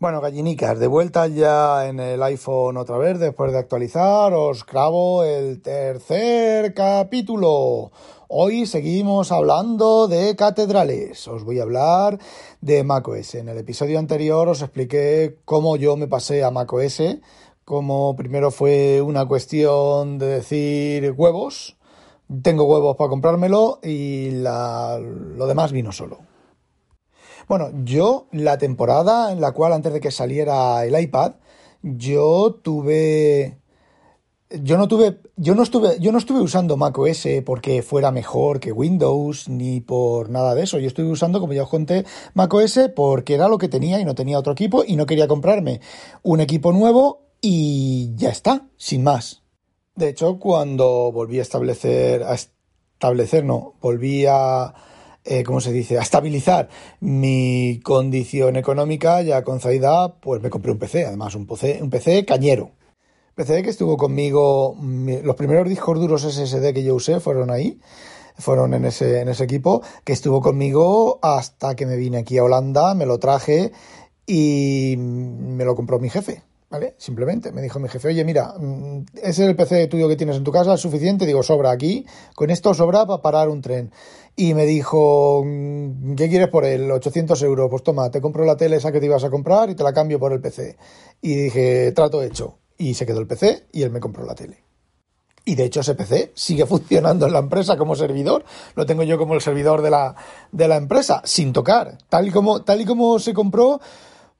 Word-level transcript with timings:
Bueno, 0.00 0.20
gallinicas, 0.20 0.80
de 0.80 0.88
vuelta 0.88 1.28
ya 1.28 1.86
en 1.86 2.00
el 2.00 2.20
iPhone 2.24 2.76
otra 2.76 2.98
vez, 2.98 3.20
después 3.20 3.52
de 3.52 3.58
actualizar, 3.58 4.34
os 4.34 4.66
grabo 4.66 5.22
el 5.22 5.62
tercer 5.62 6.74
capítulo. 6.74 7.92
Hoy 8.26 8.66
seguimos 8.66 9.30
hablando 9.30 10.08
de 10.08 10.34
catedrales. 10.34 11.28
Os 11.28 11.44
voy 11.44 11.60
a 11.60 11.62
hablar 11.62 12.18
de 12.60 12.82
macOS. 12.82 13.36
En 13.36 13.48
el 13.48 13.56
episodio 13.58 14.00
anterior 14.00 14.48
os 14.48 14.62
expliqué 14.62 15.38
cómo 15.44 15.76
yo 15.76 15.96
me 15.96 16.08
pasé 16.08 16.42
a 16.42 16.50
macOS, 16.50 17.00
cómo 17.64 18.16
primero 18.16 18.50
fue 18.50 19.00
una 19.00 19.26
cuestión 19.26 20.18
de 20.18 20.26
decir 20.26 21.12
huevos, 21.12 21.76
tengo 22.42 22.64
huevos 22.64 22.96
para 22.96 23.10
comprármelo 23.10 23.78
y 23.80 24.32
lo 24.32 25.46
demás 25.46 25.70
vino 25.70 25.92
solo. 25.92 26.33
Bueno, 27.48 27.70
yo 27.84 28.26
la 28.32 28.58
temporada 28.58 29.32
en 29.32 29.40
la 29.40 29.52
cual 29.52 29.72
antes 29.72 29.92
de 29.92 30.00
que 30.00 30.10
saliera 30.10 30.84
el 30.84 30.98
iPad, 30.98 31.34
yo 31.82 32.60
tuve 32.62 33.58
yo 34.50 34.78
no 34.78 34.88
tuve 34.88 35.20
yo 35.36 35.54
no 35.54 35.62
estuve 35.62 35.98
yo 36.00 36.12
no 36.12 36.18
estuve 36.18 36.40
usando 36.40 36.76
macOS 36.76 37.26
porque 37.44 37.82
fuera 37.82 38.10
mejor 38.12 38.60
que 38.60 38.72
Windows 38.72 39.48
ni 39.48 39.80
por 39.80 40.30
nada 40.30 40.54
de 40.54 40.62
eso. 40.62 40.78
Yo 40.78 40.86
estuve 40.86 41.08
usando, 41.10 41.40
como 41.40 41.52
ya 41.52 41.64
os 41.64 41.68
conté, 41.68 42.04
macOS 42.34 42.90
porque 42.94 43.34
era 43.34 43.48
lo 43.48 43.58
que 43.58 43.68
tenía 43.68 44.00
y 44.00 44.04
no 44.04 44.14
tenía 44.14 44.38
otro 44.38 44.52
equipo 44.52 44.84
y 44.86 44.96
no 44.96 45.06
quería 45.06 45.28
comprarme 45.28 45.80
un 46.22 46.40
equipo 46.40 46.72
nuevo 46.72 47.22
y 47.40 48.14
ya 48.16 48.30
está, 48.30 48.68
sin 48.76 49.02
más. 49.02 49.42
De 49.96 50.08
hecho, 50.08 50.38
cuando 50.38 51.12
volví 51.12 51.38
a 51.38 51.42
establecer 51.42 52.22
a 52.22 52.34
establecer 52.34 53.44
no, 53.44 53.74
volví 53.80 54.24
a 54.26 54.74
eh, 55.24 55.42
¿cómo 55.42 55.60
se 55.60 55.72
dice?, 55.72 55.98
a 55.98 56.02
estabilizar 56.02 56.68
mi 57.00 57.80
condición 57.82 58.56
económica 58.56 59.22
ya 59.22 59.42
con 59.42 59.60
Zaida, 59.60 60.14
pues 60.20 60.42
me 60.42 60.50
compré 60.50 60.72
un 60.72 60.78
PC, 60.78 61.06
además 61.06 61.34
un 61.34 61.46
PC, 61.46 61.80
un 61.82 61.90
PC 61.90 62.24
cañero. 62.24 62.72
PC 63.34 63.62
que 63.62 63.70
estuvo 63.70 63.96
conmigo, 63.96 64.76
los 64.80 65.36
primeros 65.36 65.68
discos 65.68 65.98
duros 65.98 66.22
SSD 66.22 66.72
que 66.72 66.84
yo 66.84 66.94
usé 66.94 67.18
fueron 67.20 67.50
ahí, 67.50 67.80
fueron 68.36 68.74
en 68.74 68.84
ese, 68.84 69.20
en 69.20 69.28
ese 69.28 69.44
equipo, 69.44 69.82
que 70.04 70.12
estuvo 70.12 70.40
conmigo 70.40 71.18
hasta 71.22 71.74
que 71.74 71.86
me 71.86 71.96
vine 71.96 72.18
aquí 72.18 72.38
a 72.38 72.44
Holanda, 72.44 72.94
me 72.94 73.06
lo 73.06 73.18
traje 73.18 73.72
y 74.26 74.94
me 74.98 75.64
lo 75.64 75.74
compró 75.74 75.98
mi 75.98 76.10
jefe. 76.10 76.42
Simplemente 76.96 77.52
me 77.52 77.62
dijo 77.62 77.78
mi 77.78 77.88
jefe, 77.88 78.08
oye, 78.08 78.24
mira, 78.24 78.54
mm, 78.58 79.06
ese 79.16 79.28
es 79.44 79.48
el 79.48 79.56
PC 79.56 79.86
tuyo 79.86 80.08
que 80.08 80.16
tienes 80.16 80.36
en 80.36 80.44
tu 80.44 80.52
casa, 80.52 80.74
es 80.74 80.80
suficiente. 80.80 81.26
Digo, 81.26 81.42
sobra 81.42 81.70
aquí, 81.70 82.06
con 82.34 82.50
esto 82.50 82.74
sobra 82.74 83.06
para 83.06 83.22
parar 83.22 83.48
un 83.48 83.60
tren 83.60 83.90
y 84.36 84.54
me 84.54 84.66
dijo, 84.66 85.42
mm, 85.44 86.14
¿qué 86.16 86.28
quieres 86.28 86.48
por 86.48 86.64
él? 86.64 86.90
800 86.90 87.40
euros. 87.42 87.68
Pues 87.70 87.82
toma, 87.82 88.10
te 88.10 88.20
compro 88.20 88.44
la 88.44 88.56
tele 88.56 88.76
esa 88.76 88.92
que 88.92 89.00
te 89.00 89.06
ibas 89.06 89.24
a 89.24 89.30
comprar 89.30 89.70
y 89.70 89.74
te 89.74 89.84
la 89.84 89.92
cambio 89.92 90.18
por 90.18 90.32
el 90.32 90.40
PC. 90.40 90.76
Y 91.20 91.34
dije, 91.34 91.92
trato 91.92 92.22
hecho. 92.22 92.58
Y 92.76 92.94
se 92.94 93.06
quedó 93.06 93.20
el 93.20 93.26
PC 93.26 93.66
y 93.72 93.82
él 93.82 93.90
me 93.90 94.00
compró 94.00 94.24
la 94.24 94.34
tele. 94.34 94.64
Y 95.44 95.54
de 95.56 95.64
hecho 95.64 95.80
ese 95.80 95.94
PC 95.94 96.32
sigue 96.34 96.66
funcionando 96.66 97.26
en 97.26 97.32
la 97.32 97.38
empresa 97.38 97.76
como 97.76 97.94
servidor. 97.94 98.44
Lo 98.74 98.86
tengo 98.86 99.02
yo 99.02 99.18
como 99.18 99.34
el 99.34 99.40
servidor 99.40 99.82
de 99.82 99.90
la, 99.90 100.14
de 100.50 100.68
la 100.68 100.76
empresa, 100.76 101.22
sin 101.24 101.52
tocar. 101.52 101.98
Tal 102.08 102.32
como, 102.32 102.62
tal 102.62 102.80
y 102.80 102.84
como 102.84 103.18
se 103.18 103.34
compró, 103.34 103.80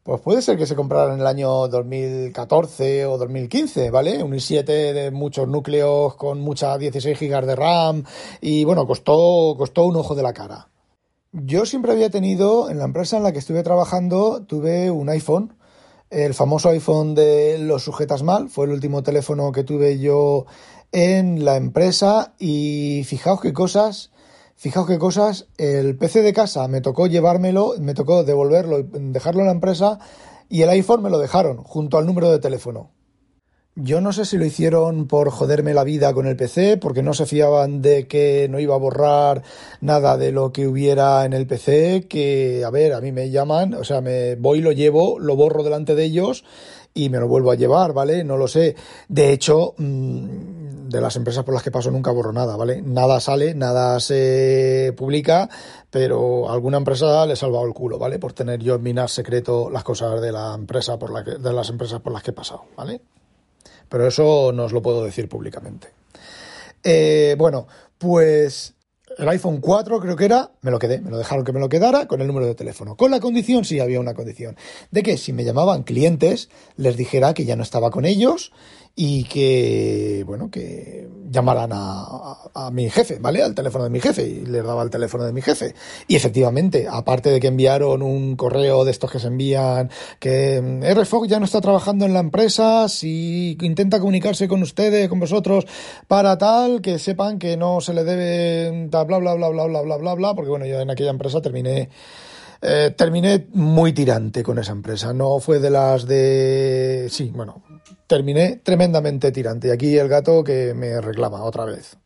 pues 0.05 0.21
puede 0.21 0.43
ser 0.43 0.59
que 0.59 0.67
se 0.67 0.77
comprara 0.77 1.15
en 1.15 1.21
el 1.21 1.27
año 1.27 1.67
2014 1.67 3.07
o 3.07 3.17
2015, 3.17 3.91
¿vale? 3.91 4.23
Un 4.23 4.35
i7 4.35 4.65
de 4.93 5.11
muchos 5.11 5.49
núcleos 5.49 6.15
con 6.17 6.41
muchas 6.43 6.79
16 6.79 7.19
GB 7.19 7.47
de 7.47 7.57
RAM 7.57 8.05
y 8.43 8.65
bueno, 8.65 8.87
costó, 8.87 9.55
costó 9.57 9.87
un 9.87 9.97
ojo 9.97 10.15
de 10.15 10.23
la 10.23 10.35
cara. 10.35 10.69
Yo 11.33 11.65
siempre 11.65 11.93
había 11.93 12.11
tenido, 12.11 12.69
en 12.69 12.79
la 12.79 12.85
empresa 12.85 13.17
en 13.17 13.23
la 13.23 13.33
que 13.33 13.39
estuve 13.39 13.63
trabajando, 13.63 14.45
tuve 14.45 14.91
un 14.91 15.09
iPhone, 15.09 15.57
el 16.11 16.35
famoso 16.35 16.69
iPhone 16.69 17.15
de 17.15 17.57
los 17.59 17.83
sujetas 17.83 18.23
mal, 18.23 18.51
fue 18.51 18.67
el 18.67 18.73
último 18.73 19.03
teléfono 19.03 19.53
que 19.53 19.65
tuve 19.65 19.99
yo 19.99 20.45
en 20.93 21.47
la 21.47 21.57
empresa 21.57 22.35
y 22.39 23.05
fijaos 23.07 23.41
qué 23.41 23.55
cosas 23.55 24.11
Fijaos 24.57 24.87
qué 24.87 24.99
cosas, 24.99 25.47
el 25.59 25.97
PC 25.97 26.23
de 26.23 26.33
casa 26.33 26.67
me 26.69 26.81
tocó 26.81 27.07
llevármelo, 27.07 27.75
me 27.81 27.95
tocó 27.95 28.25
devolverlo 28.25 28.83
dejarlo 28.83 29.41
en 29.41 29.47
la 29.47 29.53
empresa 29.53 29.99
y 30.49 30.63
el 30.63 30.71
iPhone 30.71 31.03
me 31.03 31.11
lo 31.11 31.19
dejaron 31.19 31.59
junto 31.59 31.99
al 31.99 32.07
número 32.07 32.31
de 32.31 32.39
teléfono. 32.39 32.93
Yo 33.77 34.01
no 34.01 34.13
sé 34.13 34.25
si 34.25 34.39
lo 34.39 34.45
hicieron 34.45 35.09
por 35.09 35.31
joderme 35.31 35.75
la 35.75 35.83
vida 35.83 36.15
con 36.15 36.29
el 36.29 36.37
PC, 36.37 36.77
porque 36.77 37.03
no 37.03 37.13
se 37.13 37.27
fiaban 37.27 37.83
de 37.83 38.07
que 38.07 38.47
no 38.49 38.61
iba 38.61 38.77
a 38.77 38.79
borrar 38.79 39.43
nada 39.81 40.17
de 40.17 40.31
lo 40.31 40.53
que 40.53 40.69
hubiera 40.69 41.25
en 41.25 41.33
el 41.33 41.49
PC, 41.49 42.07
que, 42.09 42.63
a 42.65 42.71
ver, 42.71 42.93
a 42.93 43.01
mí 43.01 43.11
me 43.11 43.31
llaman, 43.31 43.75
o 43.75 43.83
sea, 43.83 44.01
me 44.01 44.37
voy, 44.37 44.61
lo 44.61 44.71
llevo, 44.71 45.19
lo 45.19 45.35
borro 45.35 45.65
delante 45.65 45.97
de 45.97 46.05
ellos 46.05 46.45
y 46.95 47.09
me 47.09 47.19
lo 47.19 47.27
vuelvo 47.27 47.51
a 47.51 47.57
llevar, 47.57 47.93
¿vale? 47.93 48.23
No 48.23 48.37
lo 48.37 48.47
sé. 48.47 48.77
De 49.09 49.33
hecho, 49.33 49.75
mm, 49.77 50.64
de 50.95 51.01
las 51.01 51.17
empresas 51.17 51.45
por 51.45 51.53
las 51.53 51.63
que 51.63 51.73
paso 51.73 51.91
nunca 51.91 52.13
borro 52.13 52.33
nada, 52.33 52.57
¿vale? 52.57 52.81
Nada 52.81 53.19
sale, 53.19 53.55
nada 53.55 53.99
se 53.99 54.95
publica, 54.97 55.49
pero 55.91 56.51
alguna 56.51 56.79
empresa 56.79 57.27
le 57.27 57.33
he 57.33 57.37
salvado 57.37 57.67
el 57.67 57.75
culo, 57.75 57.99
¿vale? 57.99 58.21
Por 58.21 58.33
tener 58.33 58.61
yo 58.61 58.77
en 58.77 58.83
mi 58.83 58.93
NAS 58.93 59.11
secreto 59.11 59.71
las 59.71 59.83
cosas 59.83 60.21
de 60.21 60.31
la 60.31 60.55
empresa 60.55 60.97
por 60.97 61.13
la 61.13 61.25
que, 61.25 61.33
de 61.33 61.53
las 61.53 61.69
empresas 61.69 62.01
por 62.01 62.13
las 62.13 62.23
que 62.23 62.31
he 62.31 62.35
pasado, 62.35 62.67
¿vale? 62.77 63.01
Pero 63.89 64.07
eso 64.07 64.53
no 64.55 64.65
os 64.65 64.73
lo 64.73 64.83
puedo 64.83 65.05
decir 65.05 65.29
públicamente. 65.29 65.89
Eh, 66.85 67.35
bueno, 67.37 67.67
pues 67.99 68.75
el 69.19 69.29
iPhone 69.29 69.61
4 69.61 70.01
creo 70.01 70.17
que 70.17 70.25
era, 70.25 70.53
me 70.63 70.71
lo 70.71 70.79
quedé, 70.79 71.01
me 71.01 71.11
lo 71.11 71.19
dejaron 71.19 71.45
que 71.45 71.53
me 71.53 71.61
lo 71.61 71.69
quedara 71.69 72.07
con 72.07 72.21
el 72.21 72.29
número 72.29 72.47
de 72.47 72.55
teléfono. 72.55 72.97
Con 72.97 73.11
la 73.11 73.19
condición, 73.19 73.65
sí 73.65 73.81
había 73.81 73.99
una 73.99 74.15
condición, 74.15 74.57
de 74.93 75.03
que 75.03 75.17
si 75.19 75.33
me 75.33 75.45
llamaban 75.45 75.83
clientes, 75.83 76.51
les 76.77 76.97
dijera 76.97 77.35
que 77.35 77.45
ya 77.45 77.57
no 77.57 77.65
estaba 77.65 77.91
con 77.91 78.05
ellos 78.05 78.53
y 78.97 79.25
que, 79.25 80.23
bueno, 80.25 80.51
que 80.51 81.09
llamaran 81.29 81.71
a, 81.73 82.71
mi 82.71 82.89
jefe, 82.89 83.19
¿vale? 83.21 83.43
Al 83.43 83.55
teléfono 83.55 83.85
de 83.85 83.91
mi 83.91 84.01
jefe 84.01 84.27
y 84.27 84.47
les 84.47 84.65
daba 84.65 84.83
el 84.83 84.91
teléfono 84.91 85.25
de 85.25 85.33
mi 85.33 85.43
jefe. 85.43 85.75
Y 86.07 86.15
efectivamente, 86.15 86.87
aparte 86.89 87.31
de 87.31 87.41
que 87.41 87.49
enviaron 87.49 88.03
un 88.03 88.37
correo 88.37 88.85
de 88.85 88.93
estos 88.93 89.11
que 89.11 89.19
se 89.19 89.27
envían, 89.27 89.91
que 90.21 90.61
mm, 90.63 90.85
RFOG 90.95 91.27
ya 91.27 91.41
no 91.41 91.45
está 91.45 91.61
trabajando 91.61 92.05
en 92.05 92.15
la 92.15 92.21
empresa, 92.21 92.89
si 92.89 93.59
intenta 93.61 93.99
comunicarse 93.99 94.47
con 94.47 94.63
ustedes, 94.63 95.09
con 95.09 95.19
vosotros, 95.19 95.67
para 96.07 96.39
tal, 96.39 96.81
que 96.81 97.01
sepan 97.01 97.41
que 97.41 97.57
no 97.57 97.81
se 97.81 97.95
le 97.95 98.05
debe, 98.05 98.87
bla, 98.87 99.03
bla, 99.03 99.19
bla, 99.19 99.35
bla, 99.35 99.49
bla, 99.49 99.83
bla, 99.83 99.97
bla, 99.97 100.15
bla, 100.15 100.35
porque 100.35 100.51
bueno, 100.51 100.67
yo 100.67 100.81
en 100.81 100.91
aquella 100.91 101.11
empresa 101.11 101.43
terminé 101.43 101.91
eh, 102.63 102.95
terminé 102.97 103.47
muy 103.53 103.93
tirante 103.93 104.43
con 104.43 104.59
esa 104.59 104.73
empresa. 104.73 105.13
No 105.13 105.39
fue 105.39 105.59
de 105.59 105.69
las 105.69 106.07
de... 106.07 107.09
Sí, 107.11 107.31
bueno, 107.35 107.63
terminé 108.15 108.61
tremendamente 108.63 109.33
tirante. 109.33 109.69
Y 109.69 109.71
aquí 109.73 109.99
el 109.99 110.09
gato 110.09 110.45
que 110.45 110.73
me 110.73 111.01
reclama 111.01 111.43
otra 111.43 111.65
vez. 111.65 111.97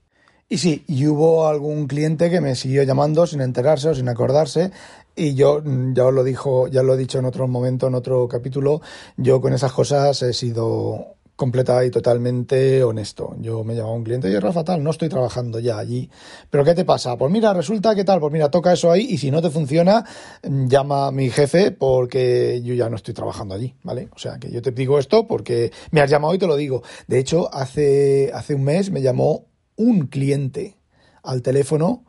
Y 0.48 0.56
sí, 0.56 0.82
y 0.86 1.06
hubo 1.06 1.46
algún 1.46 1.86
cliente 1.86 2.30
que 2.30 2.40
me 2.40 2.54
siguió 2.54 2.82
llamando 2.82 3.26
sin 3.26 3.42
enterarse 3.42 3.90
o 3.90 3.94
sin 3.94 4.08
acordarse. 4.08 4.70
Y 5.14 5.34
yo, 5.34 5.62
ya 5.92 6.06
os 6.06 6.14
lo 6.14 6.24
dijo, 6.24 6.66
ya 6.68 6.82
lo 6.82 6.94
he 6.94 6.96
dicho 6.96 7.18
en 7.18 7.26
otro 7.26 7.46
momento, 7.46 7.88
en 7.88 7.94
otro 7.94 8.26
capítulo, 8.26 8.80
yo 9.18 9.42
con 9.42 9.52
esas 9.52 9.72
cosas 9.72 10.22
he 10.22 10.32
sido 10.32 11.17
completa 11.38 11.84
y 11.84 11.90
totalmente 11.92 12.82
honesto. 12.82 13.36
Yo 13.38 13.62
me 13.62 13.76
llamaba 13.76 13.94
un 13.94 14.02
cliente 14.02 14.28
y 14.28 14.36
Rafa 14.40 14.64
tal, 14.64 14.82
no 14.82 14.90
estoy 14.90 15.08
trabajando 15.08 15.60
ya 15.60 15.78
allí. 15.78 16.10
Pero 16.50 16.64
¿qué 16.64 16.74
te 16.74 16.84
pasa? 16.84 17.16
Pues 17.16 17.30
mira, 17.30 17.54
resulta 17.54 17.94
que 17.94 18.02
tal, 18.02 18.18
pues 18.18 18.32
mira, 18.32 18.50
toca 18.50 18.72
eso 18.72 18.90
ahí 18.90 19.06
y 19.08 19.18
si 19.18 19.30
no 19.30 19.40
te 19.40 19.48
funciona, 19.48 20.04
llama 20.42 21.06
a 21.06 21.12
mi 21.12 21.30
jefe 21.30 21.70
porque 21.70 22.60
yo 22.64 22.74
ya 22.74 22.90
no 22.90 22.96
estoy 22.96 23.14
trabajando 23.14 23.54
allí, 23.54 23.76
¿vale? 23.84 24.08
O 24.16 24.18
sea, 24.18 24.40
que 24.40 24.50
yo 24.50 24.60
te 24.62 24.72
digo 24.72 24.98
esto 24.98 25.28
porque 25.28 25.70
me 25.92 26.00
has 26.00 26.10
llamado 26.10 26.34
y 26.34 26.38
te 26.38 26.48
lo 26.48 26.56
digo. 26.56 26.82
De 27.06 27.20
hecho, 27.20 27.54
hace, 27.54 28.32
hace 28.34 28.56
un 28.56 28.64
mes 28.64 28.90
me 28.90 29.00
llamó 29.00 29.46
un 29.76 30.08
cliente 30.08 30.76
al 31.22 31.42
teléfono 31.42 32.04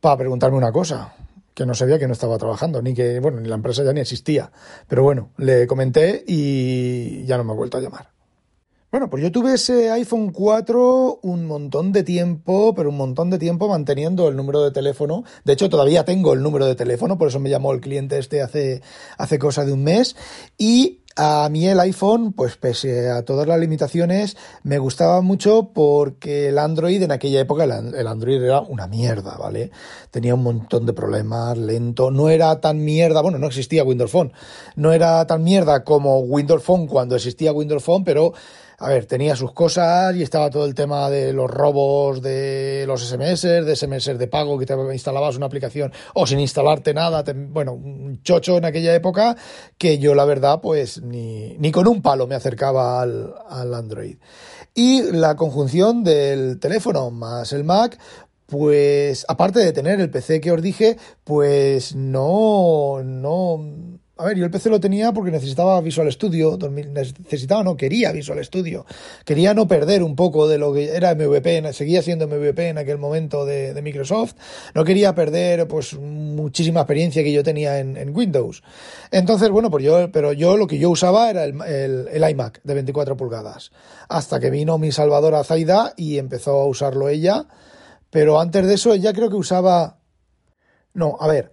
para 0.00 0.16
preguntarme 0.16 0.58
una 0.58 0.72
cosa 0.72 1.14
que 1.54 1.66
no 1.66 1.74
sabía 1.74 2.00
que 2.00 2.08
no 2.08 2.14
estaba 2.14 2.36
trabajando, 2.36 2.82
ni 2.82 2.94
que, 2.94 3.20
bueno, 3.20 3.38
ni 3.38 3.48
la 3.48 3.54
empresa 3.54 3.84
ya 3.84 3.92
ni 3.92 4.00
existía. 4.00 4.50
Pero 4.88 5.04
bueno, 5.04 5.30
le 5.36 5.68
comenté 5.68 6.24
y 6.26 7.24
ya 7.26 7.36
no 7.36 7.44
me 7.44 7.52
ha 7.52 7.54
vuelto 7.54 7.78
a 7.78 7.80
llamar. 7.80 8.12
Bueno, 8.92 9.08
pues 9.08 9.22
yo 9.22 9.32
tuve 9.32 9.54
ese 9.54 9.90
iPhone 9.90 10.32
4 10.32 11.20
un 11.22 11.46
montón 11.46 11.92
de 11.92 12.02
tiempo, 12.02 12.74
pero 12.74 12.90
un 12.90 12.98
montón 12.98 13.30
de 13.30 13.38
tiempo 13.38 13.66
manteniendo 13.66 14.28
el 14.28 14.36
número 14.36 14.60
de 14.60 14.70
teléfono. 14.70 15.24
De 15.44 15.54
hecho, 15.54 15.70
todavía 15.70 16.04
tengo 16.04 16.34
el 16.34 16.42
número 16.42 16.66
de 16.66 16.74
teléfono, 16.74 17.16
por 17.16 17.28
eso 17.28 17.40
me 17.40 17.48
llamó 17.48 17.72
el 17.72 17.80
cliente 17.80 18.18
este 18.18 18.42
hace, 18.42 18.82
hace 19.16 19.38
cosa 19.38 19.64
de 19.64 19.72
un 19.72 19.82
mes. 19.82 20.14
Y 20.58 21.04
a 21.16 21.48
mí 21.50 21.66
el 21.66 21.80
iPhone, 21.80 22.34
pues 22.34 22.58
pese 22.58 23.08
a 23.08 23.24
todas 23.24 23.46
las 23.46 23.58
limitaciones, 23.58 24.36
me 24.62 24.78
gustaba 24.78 25.22
mucho 25.22 25.70
porque 25.72 26.48
el 26.48 26.58
Android 26.58 27.02
en 27.02 27.12
aquella 27.12 27.40
época, 27.40 27.64
el 27.64 28.06
Android 28.06 28.42
era 28.42 28.60
una 28.60 28.88
mierda, 28.88 29.38
¿vale? 29.38 29.70
Tenía 30.10 30.34
un 30.34 30.42
montón 30.42 30.84
de 30.84 30.92
problemas, 30.92 31.56
lento, 31.56 32.10
no 32.10 32.28
era 32.28 32.60
tan 32.60 32.84
mierda, 32.84 33.22
bueno, 33.22 33.38
no 33.38 33.46
existía 33.46 33.84
Windows 33.84 34.10
Phone, 34.10 34.34
no 34.76 34.92
era 34.92 35.26
tan 35.26 35.42
mierda 35.42 35.82
como 35.82 36.18
Windows 36.20 36.62
Phone 36.62 36.86
cuando 36.86 37.16
existía 37.16 37.54
Windows 37.54 37.82
Phone, 37.82 38.04
pero 38.04 38.34
a 38.82 38.88
ver, 38.88 39.06
tenía 39.06 39.36
sus 39.36 39.52
cosas 39.52 40.14
y 40.16 40.22
estaba 40.22 40.50
todo 40.50 40.64
el 40.64 40.74
tema 40.74 41.08
de 41.08 41.32
los 41.32 41.48
robos 41.48 42.20
de 42.20 42.84
los 42.86 43.08
SMS, 43.08 43.42
de 43.42 43.76
SMS 43.76 44.18
de 44.18 44.26
pago, 44.26 44.58
que 44.58 44.66
te 44.66 44.74
instalabas 44.92 45.36
una 45.36 45.46
aplicación 45.46 45.92
o 46.14 46.26
sin 46.26 46.40
instalarte 46.40 46.92
nada. 46.92 47.24
bueno, 47.32 47.74
un 47.74 48.20
chocho 48.24 48.56
en 48.56 48.64
aquella 48.64 48.92
época 48.92 49.36
que 49.78 49.98
yo 49.98 50.16
la 50.16 50.24
verdad 50.24 50.60
pues 50.60 51.00
ni, 51.00 51.56
ni 51.58 51.70
con 51.70 51.86
un 51.86 52.02
palo 52.02 52.26
me 52.26 52.34
acercaba 52.34 53.00
al, 53.00 53.32
al 53.48 53.72
Android. 53.72 54.16
Y 54.74 55.02
la 55.12 55.36
conjunción 55.36 56.02
del 56.02 56.58
teléfono 56.58 57.12
más 57.12 57.52
el 57.52 57.62
Mac, 57.62 57.98
pues 58.46 59.24
aparte 59.28 59.60
de 59.60 59.72
tener 59.72 60.00
el 60.00 60.10
PC 60.10 60.40
que 60.40 60.50
os 60.50 60.60
dije, 60.60 60.98
pues 61.22 61.94
no, 61.94 63.00
no, 63.04 64.00
a 64.22 64.26
ver, 64.26 64.36
yo 64.36 64.44
el 64.44 64.52
PC 64.52 64.70
lo 64.70 64.78
tenía 64.78 65.12
porque 65.12 65.32
necesitaba 65.32 65.80
Visual 65.80 66.10
Studio, 66.12 66.56
necesitaba, 66.70 67.64
no, 67.64 67.76
quería 67.76 68.12
Visual 68.12 68.42
Studio. 68.44 68.86
Quería 69.24 69.52
no 69.52 69.66
perder 69.66 70.04
un 70.04 70.14
poco 70.14 70.46
de 70.46 70.58
lo 70.58 70.72
que 70.72 70.94
era 70.94 71.16
MVP, 71.16 71.72
seguía 71.72 72.02
siendo 72.02 72.28
MVP 72.28 72.68
en 72.68 72.78
aquel 72.78 72.98
momento 72.98 73.44
de, 73.44 73.80
Microsoft. 73.82 74.34
No 74.76 74.84
quería 74.84 75.12
perder, 75.12 75.66
pues, 75.66 75.94
muchísima 75.94 76.82
experiencia 76.82 77.24
que 77.24 77.32
yo 77.32 77.42
tenía 77.42 77.80
en, 77.80 78.16
Windows. 78.16 78.62
Entonces, 79.10 79.50
bueno, 79.50 79.70
pues 79.70 79.84
yo, 79.84 80.12
pero 80.12 80.32
yo 80.32 80.56
lo 80.56 80.68
que 80.68 80.78
yo 80.78 80.90
usaba 80.90 81.28
era 81.28 81.44
el, 81.44 82.24
iMac 82.30 82.62
de 82.62 82.74
24 82.74 83.16
pulgadas. 83.16 83.72
Hasta 84.08 84.38
que 84.38 84.50
vino 84.50 84.78
mi 84.78 84.92
salvadora 84.92 85.42
Zaida 85.42 85.94
y 85.96 86.18
empezó 86.18 86.60
a 86.60 86.66
usarlo 86.66 87.08
ella. 87.08 87.46
Pero 88.10 88.38
antes 88.38 88.66
de 88.68 88.74
eso, 88.74 88.92
ella 88.92 89.12
creo 89.12 89.30
que 89.30 89.36
usaba. 89.36 89.98
No, 90.94 91.16
a 91.18 91.26
ver. 91.26 91.52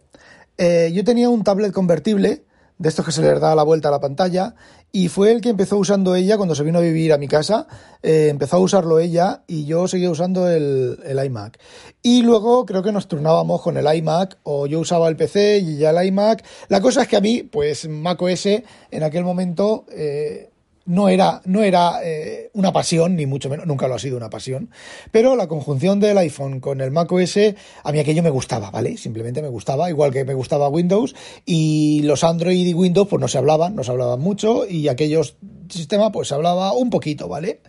Eh, 0.57 0.91
yo 0.93 1.03
tenía 1.03 1.29
un 1.29 1.43
tablet 1.43 1.71
convertible 1.71 2.43
de 2.79 2.89
estos 2.89 3.05
que 3.05 3.11
se 3.11 3.21
les 3.21 3.39
da 3.39 3.53
la 3.53 3.63
vuelta 3.63 3.89
a 3.89 3.91
la 3.91 3.99
pantalla, 3.99 4.55
y 4.91 5.09
fue 5.09 5.31
el 5.31 5.41
que 5.41 5.49
empezó 5.49 5.77
usando 5.77 6.15
ella 6.15 6.37
cuando 6.37 6.55
se 6.55 6.63
vino 6.63 6.79
a 6.79 6.81
vivir 6.81 7.13
a 7.13 7.17
mi 7.17 7.27
casa, 7.27 7.67
eh, 8.01 8.29
empezó 8.29 8.55
a 8.55 8.59
usarlo 8.59 8.99
ella 8.99 9.43
y 9.45 9.65
yo 9.65 9.87
seguía 9.87 10.09
usando 10.09 10.49
el, 10.49 10.97
iMac. 11.25 11.59
Y 12.01 12.23
luego 12.23 12.65
creo 12.65 12.81
que 12.81 12.93
nos 12.93 13.07
turnábamos 13.07 13.61
con 13.61 13.77
el 13.77 13.95
iMac, 13.95 14.37
o 14.43 14.65
yo 14.65 14.79
usaba 14.79 15.09
el 15.09 15.17
PC 15.17 15.59
y 15.59 15.77
ya 15.77 15.91
el 15.91 16.07
iMac. 16.07 16.43
La 16.69 16.81
cosa 16.81 17.01
es 17.01 17.09
que 17.09 17.17
a 17.17 17.21
mí, 17.21 17.43
pues 17.43 17.87
macOS 17.87 18.45
en 18.45 19.03
aquel 19.03 19.23
momento... 19.23 19.85
Eh, 19.91 20.49
no 20.85 21.09
era, 21.09 21.41
no 21.45 21.63
era 21.63 21.99
eh, 22.03 22.49
una 22.53 22.71
pasión, 22.73 23.15
ni 23.15 23.25
mucho 23.25 23.49
menos, 23.49 23.65
nunca 23.67 23.87
lo 23.87 23.95
ha 23.95 23.99
sido 23.99 24.17
una 24.17 24.29
pasión, 24.29 24.71
pero 25.11 25.35
la 25.35 25.47
conjunción 25.47 25.99
del 25.99 26.17
iPhone 26.17 26.59
con 26.59 26.81
el 26.81 26.91
Mac 26.91 27.11
OS, 27.11 27.37
a 27.83 27.91
mí 27.91 27.99
aquello 27.99 28.23
me 28.23 28.29
gustaba, 28.29 28.71
¿vale? 28.71 28.97
Simplemente 28.97 29.41
me 29.41 29.49
gustaba, 29.49 29.89
igual 29.89 30.11
que 30.11 30.25
me 30.25 30.33
gustaba 30.33 30.69
Windows, 30.69 31.15
y 31.45 32.01
los 32.03 32.23
Android 32.23 32.65
y 32.65 32.73
Windows 32.73 33.07
pues 33.07 33.21
no 33.21 33.27
se 33.27 33.37
hablaban, 33.37 33.75
no 33.75 33.83
se 33.83 33.91
hablaban 33.91 34.19
mucho, 34.19 34.67
y 34.67 34.87
aquellos 34.87 35.35
sistemas 35.69 36.11
pues 36.11 36.27
se 36.29 36.35
hablaba 36.35 36.73
un 36.73 36.89
poquito, 36.89 37.27
¿vale? 37.27 37.61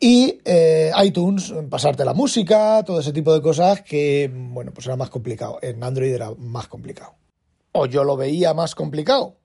Y 0.00 0.38
eh, 0.44 0.92
iTunes, 1.02 1.52
pasarte 1.68 2.04
la 2.04 2.14
música, 2.14 2.84
todo 2.84 3.00
ese 3.00 3.12
tipo 3.12 3.34
de 3.34 3.42
cosas 3.42 3.82
que, 3.82 4.30
bueno, 4.32 4.72
pues 4.72 4.86
era 4.86 4.96
más 4.96 5.10
complicado. 5.10 5.58
En 5.60 5.82
Android 5.82 6.12
era 6.12 6.30
más 6.38 6.68
complicado. 6.68 7.14
O 7.72 7.86
yo 7.86 8.04
lo 8.04 8.16
veía 8.16 8.54
más 8.54 8.76
complicado. 8.76 9.36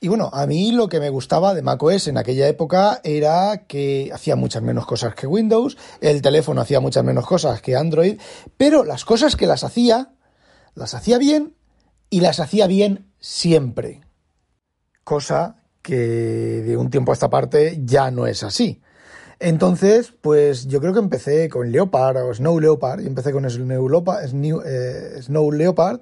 Y 0.00 0.06
bueno, 0.06 0.30
a 0.32 0.46
mí 0.46 0.70
lo 0.70 0.88
que 0.88 1.00
me 1.00 1.10
gustaba 1.10 1.54
de 1.54 1.62
macOS 1.62 2.06
en 2.06 2.18
aquella 2.18 2.46
época 2.46 3.00
era 3.02 3.64
que 3.66 4.10
hacía 4.14 4.36
muchas 4.36 4.62
menos 4.62 4.86
cosas 4.86 5.16
que 5.16 5.26
Windows, 5.26 5.76
el 6.00 6.22
teléfono 6.22 6.60
hacía 6.60 6.78
muchas 6.78 7.02
menos 7.02 7.26
cosas 7.26 7.60
que 7.60 7.74
Android, 7.74 8.20
pero 8.56 8.84
las 8.84 9.04
cosas 9.04 9.34
que 9.34 9.48
las 9.48 9.64
hacía, 9.64 10.14
las 10.74 10.94
hacía 10.94 11.18
bien 11.18 11.56
y 12.10 12.20
las 12.20 12.38
hacía 12.38 12.68
bien 12.68 13.10
siempre. 13.18 14.02
Cosa 15.02 15.64
que 15.82 15.96
de 15.96 16.76
un 16.76 16.90
tiempo 16.90 17.10
a 17.10 17.14
esta 17.14 17.28
parte 17.28 17.80
ya 17.84 18.12
no 18.12 18.28
es 18.28 18.44
así. 18.44 18.80
Entonces, 19.40 20.14
pues 20.20 20.66
yo 20.66 20.80
creo 20.80 20.92
que 20.92 20.98
empecé 21.00 21.48
con 21.48 21.72
Leopard 21.72 22.18
o 22.18 22.34
Snow 22.34 22.60
Leopard, 22.60 23.00
y 23.00 23.06
empecé 23.06 23.32
con 23.32 23.48
Snow 23.48 23.88
Leopard, 23.88 24.24
eh, 24.32 25.20
Leopard 25.52 26.00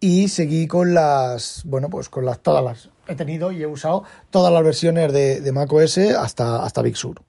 y 0.00 0.28
seguí 0.28 0.66
con 0.66 0.94
las, 0.94 1.62
bueno, 1.64 1.88
pues 1.90 2.08
con 2.08 2.24
las 2.24 2.40
todas 2.40 2.62
las 2.62 2.93
he 3.08 3.14
tenido 3.14 3.52
y 3.52 3.62
he 3.62 3.66
usado 3.66 4.04
todas 4.30 4.52
las 4.52 4.62
versiones 4.62 5.12
de, 5.12 5.40
de 5.40 5.52
macOS 5.52 5.98
hasta, 5.98 6.64
hasta 6.64 6.82
Big 6.82 6.96
Sur. 6.96 7.22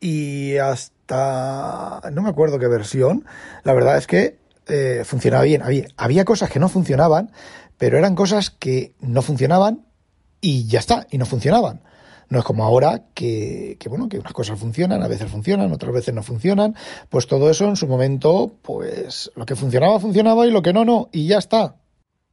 Y 0.00 0.56
hasta, 0.58 2.00
no 2.12 2.22
me 2.22 2.28
acuerdo 2.28 2.58
qué 2.58 2.68
versión, 2.68 3.24
la 3.64 3.72
verdad 3.72 3.98
es 3.98 4.06
que 4.06 4.38
eh, 4.68 5.02
funcionaba 5.04 5.44
bien. 5.44 5.62
Había, 5.96 6.24
cosas 6.24 6.50
que 6.50 6.60
no 6.60 6.68
funcionaban, 6.68 7.32
pero 7.78 7.98
eran 7.98 8.14
cosas 8.14 8.50
que 8.50 8.92
no 9.00 9.22
funcionaban 9.22 9.86
y 10.40 10.66
ya 10.66 10.78
está, 10.78 11.06
y 11.10 11.18
no 11.18 11.26
funcionaban. 11.26 11.80
No 12.28 12.38
es 12.38 12.44
como 12.44 12.64
ahora 12.64 13.06
que, 13.14 13.76
que, 13.80 13.88
bueno, 13.88 14.08
que 14.10 14.18
unas 14.18 14.34
cosas 14.34 14.58
funcionan, 14.58 15.02
a 15.02 15.08
veces 15.08 15.30
funcionan, 15.30 15.72
otras 15.72 15.92
veces 15.92 16.14
no 16.14 16.22
funcionan. 16.22 16.76
Pues 17.08 17.26
todo 17.26 17.48
eso 17.50 17.66
en 17.66 17.76
su 17.76 17.88
momento, 17.88 18.52
pues 18.60 19.30
lo 19.34 19.46
que 19.46 19.56
funcionaba, 19.56 19.98
funcionaba 19.98 20.46
y 20.46 20.50
lo 20.50 20.60
que 20.60 20.74
no, 20.74 20.84
no. 20.84 21.08
Y 21.10 21.26
ya 21.26 21.38
está. 21.38 21.76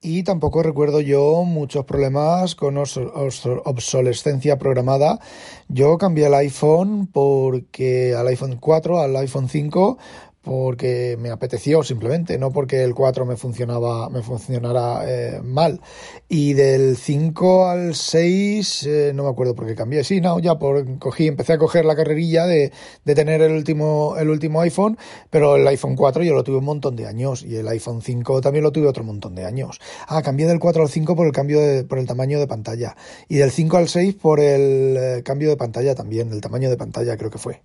Y 0.07 0.22
tampoco 0.22 0.62
recuerdo 0.62 1.02
yo 1.02 1.46
muchos 1.46 1.84
problemas 1.86 2.54
con 2.54 2.78
obsolescencia 2.78 4.60
programada. 4.60 5.19
Yo 5.68 5.98
cambié 5.98 6.28
el 6.28 6.36
iPhone 6.36 7.07
porque 7.07 8.13
al 8.13 8.28
iPhone 8.28 8.57
4, 8.60 9.00
al 9.00 9.16
iPhone 9.16 9.50
5, 9.50 9.98
porque 10.45 11.18
me 11.19 11.31
apeteció 11.31 11.83
simplemente, 11.83 12.38
no 12.38 12.51
porque 12.51 12.83
el 12.83 12.94
4 12.94 13.25
me 13.25 13.36
funcionaba, 13.36 14.09
me 14.09 14.21
funcionara 14.21 15.01
eh, 15.07 15.42
mal. 15.44 15.81
Y 16.30 16.53
del 16.53 16.95
5 16.95 17.68
al 17.68 17.95
6, 17.95 18.83
eh, 18.83 19.12
no 19.15 19.24
me 19.24 19.30
acuerdo 19.30 19.56
por 19.56 19.65
qué 19.65 19.74
cambié. 19.74 20.03
Sí, 20.03 20.21
no, 20.21 20.38
ya 20.38 20.59
por, 20.59 21.00
cogí, 21.00 21.27
empecé 21.27 21.53
a 21.53 21.57
coger 21.57 21.83
la 21.83 21.95
carrerilla 21.95 22.45
de, 22.45 22.71
de, 23.03 23.15
tener 23.15 23.42
el 23.42 23.53
último, 23.53 24.15
el 24.19 24.30
último 24.30 24.62
iPhone, 24.62 25.00
pero 25.31 25.56
el 25.56 25.68
iPhone 25.68 25.95
4 25.95 26.24
yo 26.24 26.36
lo 26.36 26.44
tuve 26.44 26.57
un 26.57 26.65
montón 26.65 26.95
de 26.95 27.07
años 27.07 27.44
y 27.44 27.56
el 27.56 27.68
iPhone 27.68 28.03
5 28.03 28.41
también 28.41 28.63
lo 28.63 28.71
tuve 28.71 28.88
otro 28.88 29.03
montón 29.03 29.33
de 29.33 29.45
años. 29.45 29.81
Ah, 30.07 30.21
cambié 30.21 30.45
del 30.45 30.59
4 30.59 30.83
al 30.83 30.89
5 30.89 31.15
por 31.15 31.25
el 31.25 31.33
cambio 31.33 31.59
de, 31.59 31.83
por 31.86 31.98
el 31.98 32.06
tamaño 32.06 32.39
de 32.39 32.45
pantalla 32.45 32.95
y 33.27 33.38
del 33.38 33.50
5 33.50 33.77
al 33.77 33.88
6 33.88 34.13
por 34.13 34.39
el 34.39 34.95
eh, 34.95 35.24
cambio 35.24 35.50
de 35.50 35.58
pantalla 35.58 35.96
también, 35.96 36.31
el 36.31 36.41
tamaño 36.41 36.70
de 36.70 36.77
pantalla 36.77 37.17
creo 37.17 37.31
que 37.31 37.39
fue. 37.39 37.63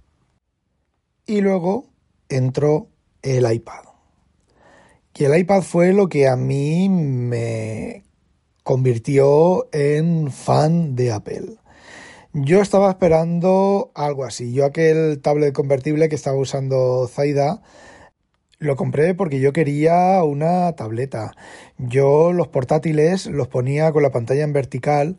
Y 1.26 1.42
luego 1.42 1.90
entró 2.30 2.88
el 3.22 3.50
iPad. 3.52 3.84
Y 5.20 5.24
el 5.24 5.36
iPad 5.38 5.60
fue 5.60 5.92
lo 5.92 6.08
que 6.08 6.28
a 6.28 6.36
mí 6.36 6.88
me 6.88 8.04
convirtió 8.62 9.68
en 9.70 10.30
fan 10.30 10.96
de 10.96 11.12
Apple. 11.12 11.56
Yo 12.32 12.62
estaba 12.62 12.88
esperando 12.88 13.90
algo 13.94 14.24
así. 14.24 14.54
Yo 14.54 14.64
aquel 14.64 15.20
tablet 15.20 15.52
convertible 15.52 16.08
que 16.08 16.14
estaba 16.14 16.38
usando 16.38 17.06
Zaida 17.06 17.60
lo 18.58 18.76
compré 18.76 19.14
porque 19.14 19.40
yo 19.40 19.52
quería 19.52 20.22
una 20.22 20.72
tableta. 20.72 21.32
Yo 21.76 22.32
los 22.32 22.48
portátiles 22.48 23.26
los 23.26 23.48
ponía 23.48 23.92
con 23.92 24.02
la 24.02 24.10
pantalla 24.10 24.44
en 24.44 24.54
vertical 24.54 25.18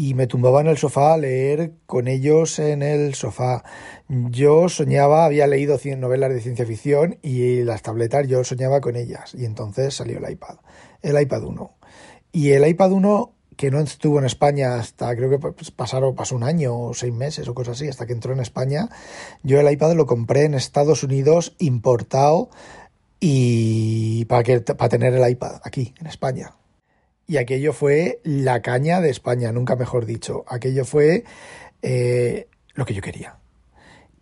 y 0.00 0.14
me 0.14 0.26
tumbaba 0.26 0.62
en 0.62 0.68
el 0.68 0.78
sofá 0.78 1.12
a 1.12 1.18
leer 1.18 1.74
con 1.84 2.08
ellos 2.08 2.58
en 2.58 2.82
el 2.82 3.12
sofá. 3.12 3.62
Yo 4.08 4.70
soñaba, 4.70 5.26
había 5.26 5.46
leído 5.46 5.78
novelas 5.98 6.32
de 6.32 6.40
ciencia 6.40 6.64
ficción 6.64 7.18
y 7.20 7.64
las 7.64 7.82
tabletas 7.82 8.26
yo 8.26 8.42
soñaba 8.42 8.80
con 8.80 8.96
ellas 8.96 9.34
y 9.34 9.44
entonces 9.44 9.92
salió 9.92 10.16
el 10.16 10.32
iPad, 10.32 10.56
el 11.02 11.20
iPad 11.20 11.42
1. 11.42 11.74
Y 12.32 12.52
el 12.52 12.66
iPad 12.66 12.92
1 12.92 13.34
que 13.58 13.70
no 13.70 13.78
estuvo 13.80 14.18
en 14.18 14.24
España 14.24 14.76
hasta 14.76 15.14
creo 15.14 15.28
que 15.28 15.38
pues, 15.38 15.70
pasaron, 15.70 16.14
pasó 16.14 16.34
un 16.34 16.44
año 16.44 16.78
o 16.78 16.94
seis 16.94 17.12
meses 17.12 17.46
o 17.46 17.54
cosas 17.54 17.76
así, 17.76 17.86
hasta 17.86 18.06
que 18.06 18.14
entró 18.14 18.32
en 18.32 18.40
España. 18.40 18.88
Yo 19.42 19.60
el 19.60 19.70
iPad 19.70 19.96
lo 19.96 20.06
compré 20.06 20.44
en 20.44 20.54
Estados 20.54 21.02
Unidos 21.02 21.54
importado 21.58 22.48
y 23.20 24.24
para, 24.24 24.44
que, 24.44 24.60
para 24.60 24.88
tener 24.88 25.12
el 25.12 25.30
iPad 25.30 25.60
aquí 25.62 25.92
en 26.00 26.06
España 26.06 26.54
y 27.30 27.36
aquello 27.36 27.72
fue 27.72 28.20
la 28.24 28.60
caña 28.60 29.00
de 29.00 29.08
España, 29.08 29.52
nunca 29.52 29.76
mejor 29.76 30.04
dicho. 30.04 30.42
Aquello 30.48 30.84
fue 30.84 31.22
eh, 31.80 32.48
lo 32.74 32.84
que 32.84 32.92
yo 32.92 33.02
quería. 33.02 33.36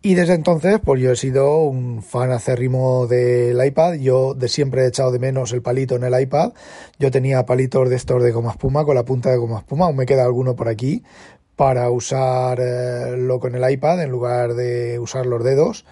Y 0.03 0.13
desde 0.13 0.35
entonces, 0.35 0.79
pues 0.85 1.01
yo 1.01 1.13
he 1.13 1.15
sido 1.15 1.57
un 1.57 2.03
fan 2.03 2.31
acérrimo 2.31 3.07
del 3.07 3.65
iPad. 3.65 3.95
Yo 3.95 4.35
de 4.35 4.47
siempre 4.47 4.83
he 4.83 4.87
echado 4.89 5.11
de 5.11 5.17
menos 5.17 5.53
el 5.53 5.63
palito 5.63 5.95
en 5.95 6.03
el 6.03 6.21
iPad. 6.21 6.53
Yo 6.99 7.09
tenía 7.09 7.47
palitos 7.47 7.89
de 7.89 7.95
estos 7.95 8.21
de 8.21 8.31
goma 8.31 8.51
espuma 8.51 8.85
con 8.85 8.93
la 8.93 9.05
punta 9.05 9.31
de 9.31 9.37
goma 9.37 9.57
espuma. 9.57 9.85
Aún 9.85 9.95
me 9.95 10.05
queda 10.05 10.23
alguno 10.23 10.55
por 10.55 10.67
aquí. 10.67 11.01
para 11.55 11.89
usarlo 11.89 13.39
con 13.41 13.53
el 13.53 13.69
iPad 13.69 14.03
en 14.03 14.11
lugar 14.11 14.53
de 14.53 14.99
usar 14.99 15.25
los 15.25 15.43
dedos. 15.43 15.83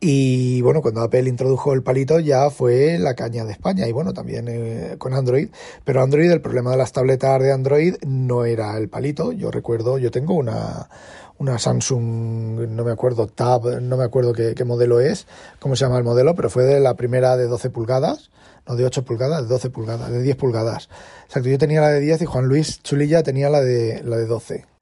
Y 0.00 0.62
bueno, 0.62 0.80
cuando 0.80 1.00
Apple 1.00 1.28
introdujo 1.28 1.72
el 1.72 1.82
palito 1.82 2.20
ya 2.20 2.50
fue 2.50 2.98
la 3.00 3.14
caña 3.14 3.44
de 3.44 3.50
España 3.50 3.88
y 3.88 3.92
bueno, 3.92 4.12
también 4.12 4.46
eh, 4.48 4.94
con 4.96 5.12
Android. 5.12 5.48
Pero 5.84 6.02
Android, 6.02 6.30
el 6.30 6.40
problema 6.40 6.70
de 6.70 6.76
las 6.76 6.92
tabletas 6.92 7.42
de 7.42 7.52
Android 7.52 7.96
no 8.06 8.44
era 8.44 8.76
el 8.78 8.88
palito. 8.88 9.32
Yo 9.32 9.50
recuerdo, 9.50 9.98
yo 9.98 10.12
tengo 10.12 10.34
una, 10.34 10.88
una 11.38 11.58
Samsung, 11.58 12.68
no 12.68 12.84
me 12.84 12.92
acuerdo, 12.92 13.26
Tab, 13.26 13.80
no 13.80 13.96
me 13.96 14.04
acuerdo 14.04 14.32
qué, 14.32 14.54
qué, 14.54 14.64
modelo 14.64 15.00
es, 15.00 15.26
cómo 15.58 15.74
se 15.74 15.84
llama 15.84 15.98
el 15.98 16.04
modelo, 16.04 16.36
pero 16.36 16.48
fue 16.48 16.62
de 16.62 16.78
la 16.78 16.94
primera 16.94 17.36
de 17.36 17.48
12 17.48 17.70
pulgadas, 17.70 18.30
no 18.68 18.76
de 18.76 18.84
8 18.84 19.04
pulgadas, 19.04 19.42
de 19.42 19.48
12 19.48 19.70
pulgadas, 19.70 20.12
de 20.12 20.22
10 20.22 20.36
pulgadas. 20.36 20.88
Exacto, 21.24 21.48
yo 21.48 21.58
tenía 21.58 21.80
la 21.80 21.88
de 21.88 21.98
10 21.98 22.22
y 22.22 22.24
Juan 22.26 22.46
Luis 22.46 22.80
Chulilla 22.84 23.24
tenía 23.24 23.50
la 23.50 23.62
de, 23.62 24.00
la 24.04 24.16
de 24.16 24.26
12 24.26 24.77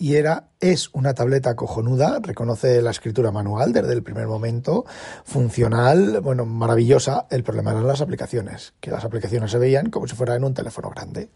y 0.00 0.14
era, 0.14 0.50
es 0.60 0.90
una 0.92 1.12
tableta 1.12 1.56
cojonuda, 1.56 2.20
reconoce 2.22 2.80
la 2.80 2.92
escritura 2.92 3.32
manual 3.32 3.72
desde 3.72 3.92
el 3.92 4.04
primer 4.04 4.28
momento, 4.28 4.86
funcional, 5.24 6.20
bueno, 6.20 6.46
maravillosa. 6.46 7.26
El 7.30 7.42
problema 7.42 7.72
eran 7.72 7.88
las 7.88 8.00
aplicaciones, 8.00 8.74
que 8.80 8.92
las 8.92 9.04
aplicaciones 9.04 9.50
se 9.50 9.58
veían 9.58 9.90
como 9.90 10.06
si 10.06 10.14
fuera 10.14 10.36
en 10.36 10.44
un 10.44 10.54
teléfono 10.54 10.90
grande. 10.90 11.30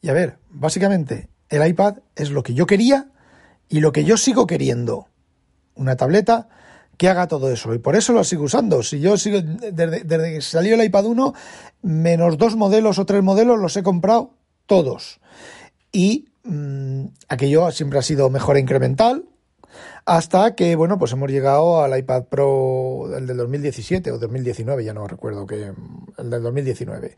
Y 0.00 0.08
a 0.08 0.14
ver, 0.14 0.38
básicamente, 0.48 1.28
el 1.50 1.66
iPad 1.66 1.98
es 2.16 2.30
lo 2.30 2.42
que 2.42 2.54
yo 2.54 2.66
quería 2.66 3.10
y 3.68 3.80
lo 3.80 3.92
que 3.92 4.04
yo 4.04 4.16
sigo 4.16 4.46
queriendo. 4.46 5.08
Una 5.74 5.96
tableta 5.96 6.48
que 6.96 7.10
haga 7.10 7.28
todo 7.28 7.52
eso. 7.52 7.74
Y 7.74 7.78
por 7.78 7.96
eso 7.96 8.14
lo 8.14 8.24
sigo 8.24 8.44
usando. 8.44 8.82
Si 8.82 8.98
yo 8.98 9.18
sigo, 9.18 9.40
desde, 9.42 10.04
desde 10.04 10.34
que 10.34 10.40
salió 10.40 10.74
el 10.74 10.84
iPad 10.84 11.04
1, 11.04 11.34
menos 11.82 12.38
dos 12.38 12.56
modelos 12.56 12.98
o 12.98 13.04
tres 13.04 13.22
modelos 13.22 13.58
los 13.58 13.76
he 13.76 13.82
comprado 13.82 14.34
todos. 14.66 15.20
Y 15.92 16.28
Mm, 16.48 17.08
aquello 17.28 17.70
siempre 17.70 17.98
ha 17.98 18.02
sido 18.02 18.30
mejora 18.30 18.58
incremental, 18.58 19.26
hasta 20.06 20.54
que, 20.54 20.76
bueno, 20.76 20.98
pues 20.98 21.12
hemos 21.12 21.30
llegado 21.30 21.82
al 21.82 21.96
iPad 21.96 22.24
Pro, 22.24 23.14
el 23.14 23.26
del 23.26 23.36
2017 23.36 24.10
o 24.10 24.18
2019, 24.18 24.82
ya 24.82 24.94
no 24.94 25.06
recuerdo, 25.06 25.46
que 25.46 25.72
el 26.16 26.30
del 26.30 26.42
2019. 26.42 27.16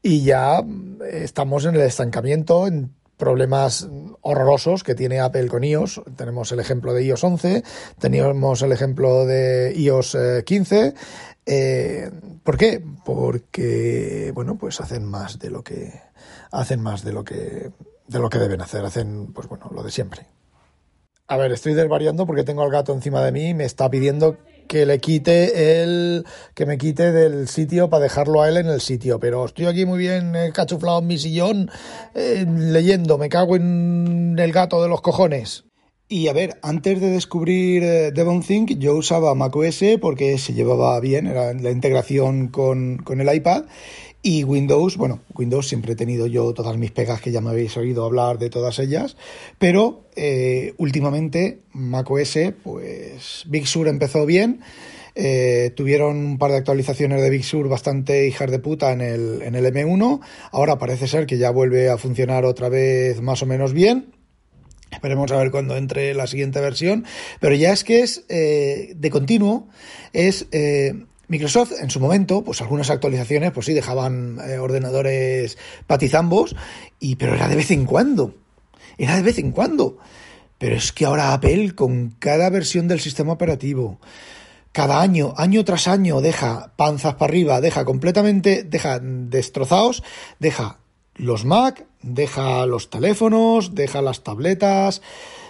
Y 0.00 0.22
ya 0.22 0.62
estamos 1.10 1.64
en 1.64 1.74
el 1.74 1.80
estancamiento, 1.80 2.68
en 2.68 2.94
problemas 3.16 3.88
horrorosos 4.20 4.84
que 4.84 4.94
tiene 4.94 5.18
Apple 5.18 5.48
con 5.48 5.64
iOS. 5.64 6.02
Tenemos 6.14 6.52
el 6.52 6.60
ejemplo 6.60 6.94
de 6.94 7.04
iOS 7.04 7.24
11, 7.24 7.64
teníamos 7.98 8.62
el 8.62 8.70
ejemplo 8.70 9.26
de 9.26 9.74
iOS 9.76 10.16
15. 10.44 10.94
Eh, 11.44 12.10
¿Por 12.44 12.56
qué? 12.56 12.80
Porque, 13.04 14.30
bueno, 14.34 14.56
pues 14.56 14.80
hacen 14.80 15.04
más 15.04 15.40
de 15.40 15.50
lo 15.50 15.64
que 15.64 16.00
hacen 16.52 16.80
más 16.80 17.02
de 17.02 17.12
lo 17.12 17.24
que 17.24 17.72
de 18.08 18.18
lo 18.18 18.28
que 18.28 18.38
deben 18.38 18.60
hacer. 18.60 18.84
Hacen, 18.84 19.32
pues 19.32 19.46
bueno, 19.48 19.70
lo 19.72 19.82
de 19.82 19.90
siempre. 19.90 20.26
A 21.30 21.36
ver, 21.36 21.52
estoy 21.52 21.74
desvariando 21.74 22.26
porque 22.26 22.42
tengo 22.42 22.62
al 22.62 22.70
gato 22.70 22.94
encima 22.94 23.22
de 23.22 23.32
mí 23.32 23.50
y 23.50 23.54
me 23.54 23.64
está 23.64 23.90
pidiendo 23.90 24.38
que 24.66 24.86
le 24.86 24.98
quite 24.98 25.82
el. 25.82 26.24
que 26.54 26.64
me 26.64 26.78
quite 26.78 27.12
del 27.12 27.48
sitio 27.48 27.90
para 27.90 28.04
dejarlo 28.04 28.42
a 28.42 28.48
él 28.48 28.56
en 28.56 28.66
el 28.66 28.80
sitio. 28.80 29.20
Pero 29.20 29.44
estoy 29.44 29.66
aquí 29.66 29.84
muy 29.84 29.98
bien 29.98 30.34
eh, 30.34 30.52
cachuflado 30.54 31.00
en 31.00 31.06
mi 31.06 31.18
sillón 31.18 31.70
eh, 32.14 32.46
leyendo. 32.48 33.18
Me 33.18 33.28
cago 33.28 33.56
en 33.56 34.36
el 34.38 34.52
gato 34.52 34.82
de 34.82 34.88
los 34.88 35.02
cojones. 35.02 35.64
Y 36.10 36.28
a 36.28 36.32
ver, 36.32 36.58
antes 36.62 36.98
de 37.02 37.10
descubrir 37.10 37.82
eh, 37.82 38.12
DevonThink, 38.12 38.78
yo 38.78 38.94
usaba 38.94 39.34
macOS 39.34 39.84
porque 40.00 40.38
se 40.38 40.54
llevaba 40.54 40.98
bien, 41.00 41.26
era 41.26 41.52
la 41.52 41.70
integración 41.70 42.48
con, 42.48 42.96
con 43.04 43.20
el 43.20 43.34
iPad. 43.34 43.64
Y 44.20 44.42
Windows, 44.42 44.96
bueno, 44.96 45.20
Windows 45.34 45.68
siempre 45.68 45.92
he 45.92 45.96
tenido 45.96 46.26
yo 46.26 46.52
todas 46.52 46.76
mis 46.76 46.90
pegas 46.90 47.20
que 47.20 47.30
ya 47.30 47.40
me 47.40 47.50
habéis 47.50 47.76
oído 47.76 48.04
hablar 48.04 48.38
de 48.38 48.50
todas 48.50 48.80
ellas, 48.80 49.16
pero 49.58 50.02
eh, 50.16 50.74
últimamente 50.76 51.60
macOS, 51.72 52.38
pues 52.64 53.44
Big 53.46 53.68
Sur 53.68 53.86
empezó 53.86 54.26
bien, 54.26 54.60
eh, 55.14 55.72
tuvieron 55.76 56.16
un 56.16 56.38
par 56.38 56.50
de 56.50 56.56
actualizaciones 56.56 57.22
de 57.22 57.30
Big 57.30 57.44
Sur 57.44 57.68
bastante 57.68 58.26
hijas 58.26 58.50
de 58.50 58.58
puta 58.58 58.90
en 58.90 59.02
el, 59.02 59.40
en 59.42 59.54
el 59.54 59.64
M1, 59.66 60.20
ahora 60.50 60.78
parece 60.78 61.06
ser 61.06 61.24
que 61.24 61.38
ya 61.38 61.50
vuelve 61.50 61.88
a 61.88 61.96
funcionar 61.96 62.44
otra 62.44 62.68
vez 62.68 63.22
más 63.22 63.42
o 63.42 63.46
menos 63.46 63.72
bien, 63.72 64.14
Esperemos 64.90 65.30
a 65.32 65.36
ver 65.36 65.50
cuando 65.50 65.76
entre 65.76 66.14
la 66.14 66.26
siguiente 66.26 66.62
versión. 66.62 67.04
Pero 67.40 67.54
ya 67.54 67.74
es 67.74 67.84
que 67.84 68.00
es 68.00 68.24
eh, 68.30 68.94
de 68.96 69.10
continuo, 69.10 69.68
es 70.14 70.46
Microsoft 71.28 71.72
en 71.80 71.90
su 71.90 72.00
momento, 72.00 72.42
pues 72.42 72.60
algunas 72.60 72.90
actualizaciones, 72.90 73.52
pues 73.52 73.66
sí, 73.66 73.74
dejaban 73.74 74.38
eh, 74.46 74.58
ordenadores 74.58 75.58
patizambos, 75.86 76.56
y, 76.98 77.16
pero 77.16 77.34
era 77.34 77.48
de 77.48 77.56
vez 77.56 77.70
en 77.70 77.84
cuando. 77.84 78.34
Era 78.96 79.16
de 79.16 79.22
vez 79.22 79.38
en 79.38 79.52
cuando. 79.52 79.98
Pero 80.58 80.74
es 80.74 80.92
que 80.92 81.04
ahora 81.04 81.32
Apple, 81.32 81.74
con 81.74 82.16
cada 82.18 82.50
versión 82.50 82.88
del 82.88 83.00
sistema 83.00 83.32
operativo, 83.32 84.00
cada 84.72 85.00
año, 85.00 85.34
año 85.36 85.64
tras 85.64 85.86
año, 85.86 86.20
deja 86.20 86.72
panzas 86.76 87.14
para 87.14 87.30
arriba, 87.30 87.60
deja 87.60 87.84
completamente, 87.84 88.64
deja 88.64 88.98
destrozados, 89.00 90.02
deja 90.38 90.78
los 91.14 91.44
Mac, 91.44 91.86
deja 92.02 92.64
los 92.66 92.90
teléfonos, 92.90 93.74
deja 93.74 94.02
las 94.02 94.22
tabletas, 94.22 95.02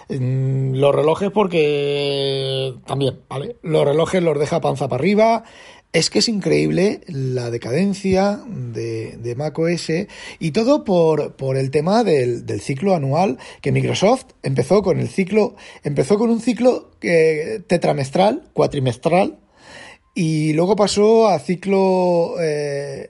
los 0.09 0.95
relojes 0.95 1.29
porque 1.31 2.73
también, 2.85 3.19
¿vale? 3.29 3.57
Los 3.61 3.85
relojes 3.85 4.23
los 4.23 4.39
deja 4.39 4.59
panza 4.59 4.87
para 4.87 5.01
arriba. 5.01 5.43
Es 5.91 6.11
que 6.11 6.19
es 6.19 6.29
increíble 6.29 7.01
la 7.07 7.49
decadencia 7.49 8.43
de, 8.47 9.17
de 9.17 9.35
macOS 9.35 9.89
y 10.37 10.51
todo 10.51 10.83
por, 10.83 11.35
por 11.35 11.57
el 11.57 11.71
tema 11.71 12.03
del, 12.03 12.45
del, 12.45 12.61
ciclo 12.61 12.93
anual 12.93 13.39
que 13.61 13.71
Microsoft 13.71 14.25
empezó 14.43 14.83
con 14.83 14.99
el 14.99 15.09
ciclo, 15.09 15.55
empezó 15.83 16.19
con 16.19 16.29
un 16.29 16.41
ciclo 16.41 16.91
eh, 17.01 17.61
tetramestral, 17.65 18.43
cuatrimestral, 18.53 19.39
y 20.13 20.53
luego 20.53 20.75
pasó 20.75 21.27
a 21.27 21.39
ciclo 21.39 22.35
eh, 22.39 23.09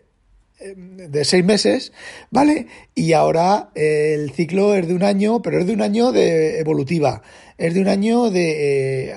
de 0.60 1.24
seis 1.24 1.44
meses, 1.46 1.94
¿vale? 2.32 2.68
Y 2.94 3.14
ahora 3.14 3.70
eh, 3.76 4.14
el 4.16 4.32
ciclo 4.32 4.76
es 4.76 4.88
de 4.88 4.94
un 4.94 5.04
año, 5.04 5.42
pero 5.42 5.60
es 5.60 5.66
de 5.66 5.74
un 5.74 5.82
año 5.82 6.12
de 6.12 6.60
evolutiva. 6.60 7.22
Es 7.58 7.74
de 7.74 7.82
un 7.82 7.88
año 7.88 8.30
de 8.30 9.10
eh, 9.10 9.16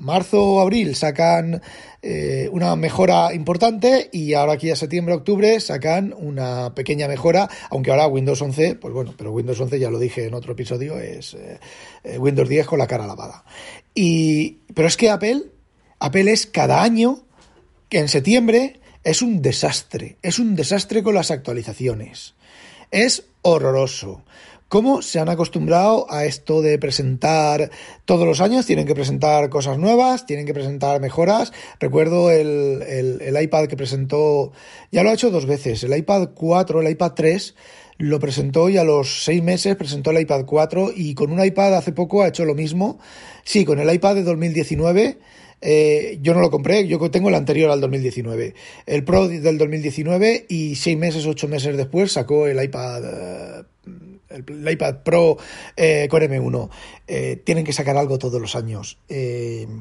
marzo 0.00 0.42
o 0.42 0.60
abril 0.60 0.94
sacan 0.94 1.60
eh, 2.02 2.48
una 2.52 2.76
mejora 2.76 3.34
importante 3.34 4.08
y 4.12 4.34
ahora 4.34 4.54
aquí 4.54 4.70
a 4.70 4.76
septiembre, 4.76 5.14
octubre 5.14 5.58
sacan 5.60 6.14
una 6.16 6.74
pequeña 6.74 7.08
mejora, 7.08 7.48
aunque 7.70 7.90
ahora 7.90 8.06
Windows 8.06 8.40
11, 8.40 8.76
pues 8.76 8.94
bueno, 8.94 9.14
pero 9.16 9.32
Windows 9.32 9.60
11 9.60 9.78
ya 9.78 9.90
lo 9.90 9.98
dije 9.98 10.26
en 10.26 10.34
otro 10.34 10.52
episodio, 10.52 10.98
es 10.98 11.36
Windows 12.18 12.48
10 12.48 12.66
con 12.66 12.78
la 12.78 12.86
cara 12.86 13.06
lavada. 13.06 13.44
Y, 13.94 14.58
pero 14.74 14.88
es 14.88 14.96
que 14.96 15.10
Apple, 15.10 15.44
Apple 15.98 16.30
es 16.30 16.46
cada 16.46 16.82
año 16.82 17.24
que 17.88 17.98
en 17.98 18.08
septiembre 18.08 18.77
es 19.04 19.22
un 19.22 19.42
desastre, 19.42 20.16
es 20.22 20.38
un 20.38 20.56
desastre 20.56 21.02
con 21.02 21.14
las 21.14 21.30
actualizaciones. 21.30 22.34
Es 22.90 23.24
horroroso. 23.42 24.22
¿Cómo 24.68 25.00
se 25.00 25.18
han 25.18 25.30
acostumbrado 25.30 26.06
a 26.10 26.26
esto 26.26 26.60
de 26.60 26.78
presentar 26.78 27.70
todos 28.04 28.26
los 28.26 28.42
años? 28.42 28.66
Tienen 28.66 28.86
que 28.86 28.94
presentar 28.94 29.48
cosas 29.48 29.78
nuevas, 29.78 30.26
tienen 30.26 30.44
que 30.44 30.52
presentar 30.52 31.00
mejoras. 31.00 31.54
Recuerdo 31.80 32.30
el, 32.30 32.82
el, 32.82 33.42
iPad 33.42 33.66
que 33.66 33.78
presentó, 33.78 34.52
ya 34.92 35.02
lo 35.02 35.08
ha 35.08 35.14
hecho 35.14 35.30
dos 35.30 35.46
veces, 35.46 35.84
el 35.84 35.96
iPad 35.96 36.30
4, 36.34 36.82
el 36.82 36.90
iPad 36.90 37.12
3, 37.12 37.54
lo 37.96 38.20
presentó 38.20 38.68
y 38.68 38.76
a 38.76 38.84
los 38.84 39.24
seis 39.24 39.42
meses 39.42 39.74
presentó 39.74 40.10
el 40.10 40.20
iPad 40.20 40.44
4 40.44 40.92
y 40.94 41.14
con 41.14 41.32
un 41.32 41.42
iPad 41.42 41.74
hace 41.74 41.92
poco 41.92 42.22
ha 42.22 42.28
hecho 42.28 42.44
lo 42.44 42.54
mismo. 42.54 42.98
Sí, 43.44 43.64
con 43.64 43.80
el 43.80 43.90
iPad 43.90 44.16
de 44.16 44.22
2019 44.24 45.18
eh, 45.60 46.18
yo 46.22 46.34
no 46.34 46.40
lo 46.40 46.50
compré, 46.50 46.86
yo 46.86 46.98
tengo 47.10 47.28
el 47.28 47.34
anterior 47.34 47.70
al 47.70 47.80
2019, 47.80 48.54
el 48.86 49.04
Pro 49.04 49.28
del 49.28 49.58
2019 49.58 50.46
y 50.48 50.76
seis 50.76 50.96
meses, 50.96 51.26
ocho 51.26 51.48
meses 51.48 51.76
después 51.76 52.12
sacó 52.12 52.46
el 52.46 52.62
iPad, 52.62 53.02
eh, 53.04 53.64
el, 54.30 54.70
iPad 54.70 55.02
Pro 55.02 55.36
eh, 55.76 56.06
con 56.10 56.22
M1. 56.22 56.70
tienen 57.44 57.64
que 57.64 57.72
sacar 57.72 57.96
algo 57.96 58.18
todos 58.18 58.40
los 58.40 58.54
años. 58.54 58.98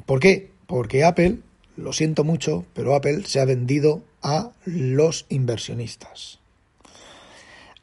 ¿Por 0.05 0.19
qué? 0.19 0.49
Porque 0.65 1.03
Apple, 1.03 1.37
lo 1.75 1.93
siento 1.93 2.23
mucho, 2.23 2.65
pero 2.73 2.95
Apple 2.95 3.23
se 3.25 3.39
ha 3.39 3.45
vendido 3.45 4.01
a 4.21 4.51
los 4.65 5.25
inversionistas. 5.29 6.39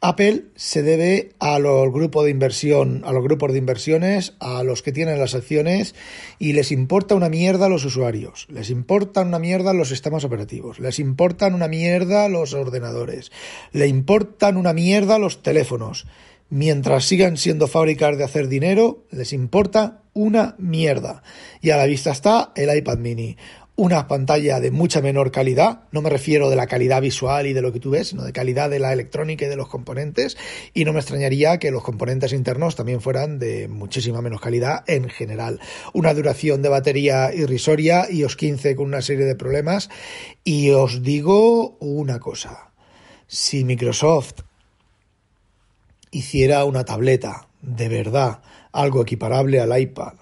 Apple 0.07 0.43
se 0.55 0.83
debe 0.83 1.31
a 1.39 1.57
los 1.57 1.91
grupos 1.91 2.25
de 2.25 2.29
inversión, 2.29 3.01
a 3.05 3.11
los 3.11 3.23
grupos 3.23 3.51
de 3.51 3.57
inversiones, 3.57 4.35
a 4.39 4.61
los 4.61 4.83
que 4.83 4.91
tienen 4.91 5.17
las 5.17 5.33
acciones 5.33 5.95
y 6.37 6.53
les 6.53 6.71
importa 6.71 7.15
una 7.15 7.27
mierda 7.27 7.65
a 7.65 7.69
los 7.69 7.85
usuarios, 7.85 8.45
les 8.51 8.69
importan 8.69 9.29
una 9.29 9.39
mierda 9.39 9.73
los 9.73 9.89
sistemas 9.89 10.23
operativos, 10.23 10.77
les 10.79 10.99
importan 10.99 11.55
una 11.55 11.67
mierda 11.67 12.29
los 12.29 12.53
ordenadores, 12.53 13.31
le 13.71 13.87
importan 13.87 14.57
una 14.57 14.73
mierda 14.73 15.17
los 15.17 15.41
teléfonos. 15.41 16.05
Mientras 16.51 17.05
sigan 17.05 17.37
siendo 17.37 17.65
fábricas 17.65 18.15
de 18.15 18.25
hacer 18.25 18.47
dinero, 18.47 19.05
les 19.09 19.33
importa 19.33 20.03
una 20.13 20.53
mierda. 20.59 21.23
Y 21.61 21.71
a 21.71 21.77
la 21.77 21.87
vista 21.87 22.11
está 22.11 22.51
el 22.55 22.77
iPad 22.77 22.99
mini. 22.99 23.37
Una 23.77 24.07
pantalla 24.07 24.61
de 24.61 24.71
mucha 24.71 25.01
menor 25.01 25.31
calidad, 25.31 25.81
no 25.91 26.01
me 26.01 26.09
refiero 26.09 26.49
de 26.49 26.55
la 26.55 26.67
calidad 26.67 27.01
visual 27.01 27.45
y 27.45 27.53
de 27.53 27.61
lo 27.61 27.73
que 27.73 27.81
tú 27.81 27.89
ves, 27.89 28.09
sino 28.09 28.23
de 28.23 28.31
calidad 28.31 28.69
de 28.69 28.79
la 28.79 28.93
electrónica 28.93 29.45
y 29.45 29.49
de 29.49 29.57
los 29.57 29.67
componentes, 29.67 30.37
y 30.73 30.85
no 30.85 30.93
me 30.93 30.99
extrañaría 30.99 31.59
que 31.59 31.71
los 31.71 31.83
componentes 31.83 32.31
internos 32.31 32.75
también 32.75 33.01
fueran 33.01 33.37
de 33.37 33.67
muchísima 33.67 34.21
menos 34.21 34.39
calidad 34.39 34.83
en 34.87 35.09
general. 35.09 35.59
Una 35.93 36.13
duración 36.13 36.61
de 36.61 36.69
batería 36.69 37.33
irrisoria, 37.33 38.09
iOS 38.09 38.37
15 38.37 38.75
con 38.77 38.85
una 38.85 39.01
serie 39.01 39.25
de 39.25 39.35
problemas, 39.35 39.89
y 40.45 40.69
os 40.69 41.03
digo 41.03 41.75
una 41.79 42.19
cosa, 42.19 42.71
si 43.27 43.65
Microsoft 43.65 44.41
hiciera 46.11 46.63
una 46.63 46.85
tableta 46.85 47.49
de 47.61 47.89
verdad, 47.89 48.39
algo 48.71 49.01
equiparable 49.01 49.59
al 49.59 49.77
iPad, 49.77 50.13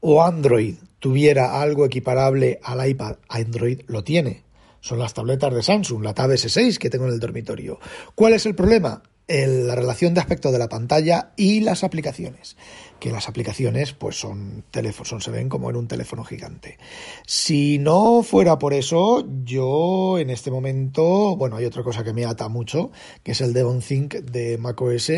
o 0.00 0.22
Android 0.22 0.76
tuviera 1.04 1.60
algo 1.60 1.84
equiparable 1.84 2.60
al 2.62 2.88
iPad, 2.88 3.16
Android 3.28 3.82
lo 3.88 4.02
tiene. 4.04 4.42
Son 4.80 4.98
las 4.98 5.12
tabletas 5.12 5.52
de 5.52 5.62
Samsung, 5.62 6.02
la 6.02 6.14
Tab 6.14 6.30
S6 6.30 6.78
que 6.78 6.88
tengo 6.88 7.04
en 7.04 7.12
el 7.12 7.20
dormitorio. 7.20 7.78
¿Cuál 8.14 8.32
es 8.32 8.46
el 8.46 8.54
problema? 8.54 9.02
la 9.26 9.74
relación 9.74 10.14
de 10.14 10.20
aspecto 10.20 10.50
de 10.50 10.58
la 10.58 10.70
pantalla 10.70 11.32
y 11.36 11.60
las 11.60 11.84
aplicaciones. 11.84 12.56
Que 13.00 13.10
las 13.10 13.28
aplicaciones, 13.28 13.92
pues 13.92 14.18
son 14.18 14.64
teléfonos, 14.70 15.22
se 15.22 15.30
ven 15.30 15.50
como 15.50 15.68
en 15.68 15.76
un 15.76 15.88
teléfono 15.88 16.24
gigante. 16.24 16.78
Si 17.26 17.78
no 17.78 18.22
fuera 18.22 18.58
por 18.58 18.72
eso, 18.72 19.26
yo 19.44 20.18
en 20.18 20.30
este 20.30 20.50
momento, 20.50 21.36
bueno, 21.36 21.56
hay 21.56 21.66
otra 21.66 21.82
cosa 21.82 22.02
que 22.02 22.14
me 22.14 22.24
ata 22.24 22.48
mucho, 22.48 22.92
que 23.22 23.32
es 23.32 23.42
el 23.42 23.52
Devon 23.52 23.82
Think 23.82 24.14
de 24.14 24.56
macOS, 24.56 25.12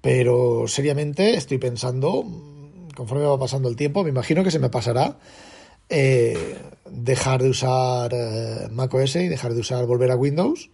pero 0.00 0.66
seriamente 0.66 1.36
estoy 1.36 1.58
pensando 1.58 2.53
conforme 2.96 3.24
va 3.24 3.38
pasando 3.38 3.68
el 3.68 3.76
tiempo, 3.76 4.02
me 4.04 4.10
imagino 4.10 4.44
que 4.44 4.50
se 4.50 4.58
me 4.58 4.70
pasará 4.70 5.18
eh, 5.88 6.56
dejar 6.90 7.42
de 7.42 7.50
usar 7.50 8.12
eh, 8.14 8.68
macOS 8.70 9.16
y 9.16 9.28
dejar 9.28 9.54
de 9.54 9.60
usar 9.60 9.84
volver 9.86 10.10
a 10.10 10.16
Windows. 10.16 10.70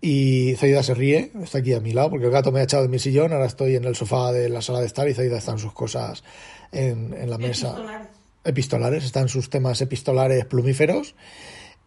Y 0.00 0.56
Zaida 0.56 0.82
se 0.82 0.94
ríe, 0.94 1.30
está 1.42 1.58
aquí 1.58 1.74
a 1.74 1.80
mi 1.80 1.92
lado, 1.92 2.10
porque 2.10 2.26
el 2.26 2.32
gato 2.32 2.50
me 2.50 2.58
ha 2.58 2.64
echado 2.64 2.82
de 2.82 2.88
mi 2.88 2.98
sillón, 2.98 3.32
ahora 3.32 3.46
estoy 3.46 3.76
en 3.76 3.84
el 3.84 3.94
sofá 3.94 4.32
de 4.32 4.48
la 4.48 4.60
sala 4.60 4.80
de 4.80 4.86
estar 4.86 5.08
y 5.08 5.14
Zaida 5.14 5.38
está 5.38 5.52
en 5.52 5.58
sus 5.60 5.72
cosas 5.72 6.24
en, 6.72 7.14
en 7.14 7.30
la 7.30 7.38
mesa. 7.38 7.68
Epistolares. 7.68 8.08
Epistolares, 8.44 9.04
están 9.04 9.28
sus 9.28 9.48
temas 9.48 9.80
epistolares 9.80 10.44
plumíferos 10.46 11.14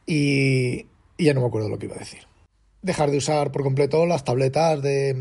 y, 0.05 0.85
y 1.17 1.25
ya 1.25 1.33
no 1.33 1.41
me 1.41 1.47
acuerdo 1.47 1.67
lo 1.67 1.77
que 1.77 1.87
iba 1.87 1.95
a 1.95 1.99
decir 1.99 2.21
dejar 2.85 3.09
de 3.09 3.17
usar 3.17 3.51
por 3.51 3.63
completo 3.63 4.05
las 4.05 4.23
tabletas 4.23 4.81
de, 4.81 5.13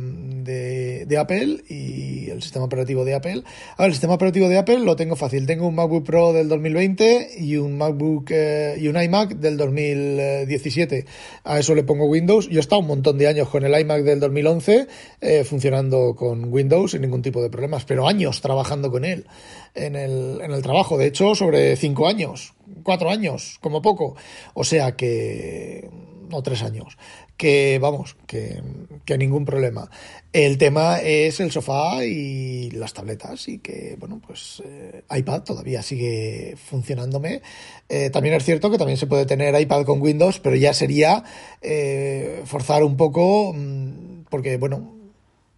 de, 0.45 1.19
Apple 1.19 1.65
y 1.69 2.29
el 2.29 2.43
sistema 2.43 2.67
operativo 2.67 3.05
de 3.05 3.15
Apple. 3.15 3.43
A 3.77 3.83
ver, 3.83 3.89
el 3.89 3.93
sistema 3.93 4.15
operativo 4.15 4.49
de 4.49 4.59
Apple 4.59 4.81
lo 4.81 4.97
tengo 4.97 5.17
fácil. 5.17 5.47
Tengo 5.47 5.67
un 5.67 5.75
MacBook 5.75 6.05
Pro 6.05 6.33
del 6.33 6.49
2020 6.49 7.37
y 7.39 7.57
un 7.57 7.79
MacBook 7.79 8.31
eh, 8.31 8.77
y 8.79 8.89
un 8.89 9.01
iMac 9.01 9.37
del 9.37 9.57
2017. 9.57 11.07
A 11.45 11.59
eso 11.59 11.75
le 11.75 11.85
pongo 11.85 12.05
Windows. 12.07 12.49
Yo 12.51 12.59
he 12.59 12.61
estado 12.61 12.83
un 12.83 12.89
montón 12.89 13.17
de 13.17 13.29
años 13.29 13.49
con 13.49 13.65
el 13.65 13.81
iMac 13.81 14.03
del 14.03 14.21
2011 14.21 14.87
eh, 15.21 15.45
funcionando 15.45 16.15
con 16.15 16.53
Windows 16.53 16.91
sin 16.91 17.01
ningún 17.01 17.23
tipo 17.23 17.43
de 17.43 17.49
problemas, 17.49 17.87
pero 17.87 18.07
años 18.07 18.43
trabajando 18.43 18.91
con 18.91 19.07
él 19.07 19.27
en 19.75 19.97
el, 19.97 20.41
en 20.43 20.53
el 20.53 20.63
trabajo. 20.63 20.99
De 20.99 21.07
hecho, 21.07 21.35
sobre 21.35 21.77
cinco 21.77 22.07
años, 22.09 22.53
cuatro 22.83 23.09
años, 23.09 23.59
como 23.63 23.81
poco. 23.81 24.17
O 24.53 24.65
sea 24.65 24.97
que 24.97 25.89
o 26.31 26.43
tres 26.43 26.63
años, 26.63 26.97
que 27.37 27.79
vamos, 27.81 28.17
que, 28.27 28.63
que, 29.05 29.19
ningún 29.19 29.45
problema. 29.45 29.91
El 30.33 30.59
tema 30.59 31.01
es 31.01 31.41
el 31.41 31.51
sofá 31.51 32.05
y 32.05 32.71
las 32.73 32.93
tabletas 32.93 33.49
y 33.49 33.59
que, 33.59 33.97
bueno, 33.99 34.21
pues 34.27 34.63
eh, 34.65 35.03
iPad 35.11 35.43
todavía 35.43 35.83
sigue 35.83 36.57
funcionándome. 36.57 37.43
Eh, 37.89 38.11
también 38.11 38.35
es 38.35 38.45
cierto 38.45 38.71
que 38.71 38.79
también 38.79 38.99
se 38.99 39.07
puede 39.07 39.27
tener 39.27 39.59
iPad 39.61 39.85
con 39.85 40.01
Windows, 40.01 40.41
pero 40.41 40.57
ya 40.57 40.75
sería 40.75 41.25
eh, 41.61 42.43
forzar 42.45 42.83
un 42.83 42.97
poco, 42.97 43.53
mm, 43.55 44.25
porque, 44.31 44.57
bueno, 44.57 44.95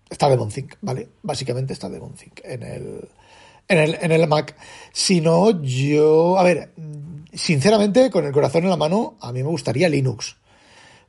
está 0.09 0.29
de 0.29 0.37
Bonthink, 0.37 0.75
¿vale? 0.81 1.09
Básicamente 1.23 1.73
está 1.73 1.89
de 1.89 1.99
Bonthink 1.99 2.41
en 2.45 2.63
el, 2.63 3.09
en 3.69 3.79
el, 3.79 3.99
en 4.01 4.13
el 4.13 4.27
Mac. 4.27 4.57
Si 4.93 5.21
no, 5.21 5.63
yo, 5.63 6.39
a 6.39 6.43
ver, 6.43 6.71
sinceramente, 7.33 8.11
con 8.11 8.25
el 8.25 8.33
corazón 8.33 8.65
en 8.65 8.71
la 8.71 8.77
mano, 8.77 9.17
a 9.21 9.33
mí 9.33 9.43
me 9.43 9.49
gustaría 9.49 9.89
Linux. 9.89 10.37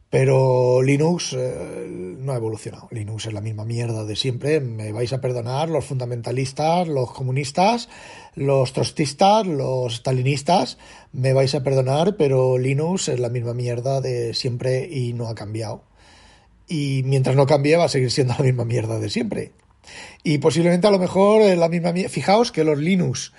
Pero 0.10 0.82
Linux 0.84 1.34
eh, 1.34 1.86
no 2.18 2.32
ha 2.32 2.38
evolucionado. 2.38 2.88
Linux 2.92 3.26
es 3.26 3.34
la 3.34 3.42
misma 3.42 3.66
mierda 3.66 4.06
de 4.06 4.16
siempre. 4.16 4.62
Me 4.62 4.94
vais 4.94 5.12
a 5.12 5.20
perdonar 5.20 5.70
los 5.70 5.84
fundamentalistas, 5.84 6.88
los 6.88 7.12
comunistas, 7.12 7.90
los 8.36 8.72
trotskistas, 8.72 9.46
los 9.46 9.96
stalinistas. 9.96 10.78
Me 11.12 11.34
vais 11.34 11.54
a 11.56 11.64
perdonar, 11.64 12.16
pero 12.16 12.58
Linux 12.58 13.10
es 13.10 13.20
la 13.20 13.30
misma 13.30 13.54
mierda 13.54 14.00
de 14.00 14.34
siempre 14.34 14.88
y 14.90 15.12
no 15.12 15.28
ha 15.28 15.36
cambiado. 15.36 15.84
Y 16.70 17.04
mientras 17.06 17.36
no 17.36 17.46
cambie 17.46 17.76
va 17.76 17.86
a 17.86 17.90
seguir 17.90 18.12
siendo 18.12 18.34
la 18.38 18.46
misma 18.46 18.64
mierda 18.64 19.00
de 19.00 19.10
siempre. 19.10 19.52
Y 20.24 20.38
posiblemente 20.38 20.88
a 20.88 20.92
lo 20.92 21.00
mejor 21.00 21.42
la 21.58 21.68
misma 21.68 21.92
mierda. 21.92 22.10
Fijaos 22.10 22.54
que 22.54 22.64
los 22.64 22.78
Linux 22.78 23.34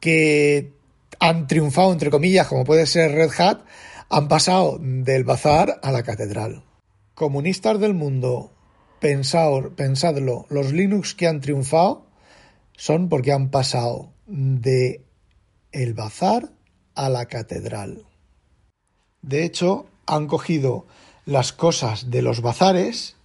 que 0.00 0.72
han 1.20 1.46
triunfado, 1.46 1.92
entre 1.92 2.10
comillas, 2.10 2.48
como 2.48 2.64
puede 2.64 2.86
ser 2.86 3.12
Red 3.12 3.30
Hat, 3.38 3.60
han 4.12 4.26
pasado 4.26 4.78
del 4.80 5.22
bazar 5.22 5.78
a 5.84 5.92
la 5.92 6.02
catedral. 6.02 6.64
Comunistas 7.14 7.78
del 7.78 7.94
mundo, 7.94 8.52
pensadlo, 8.98 10.46
los 10.48 10.72
Linux 10.72 11.14
que 11.14 11.28
han 11.28 11.40
triunfado 11.40 12.06
son 12.76 13.08
porque 13.08 13.32
han 13.32 13.50
pasado 13.50 14.10
de 14.26 15.04
el 15.70 15.94
bazar 15.94 16.50
a 16.96 17.08
la 17.08 17.26
catedral. 17.26 18.04
De 19.22 19.44
hecho, 19.44 19.86
han 20.06 20.26
cogido 20.26 20.86
las 21.24 21.52
cosas 21.52 22.10
de 22.10 22.22
los 22.22 22.42
bazares, 22.42 23.16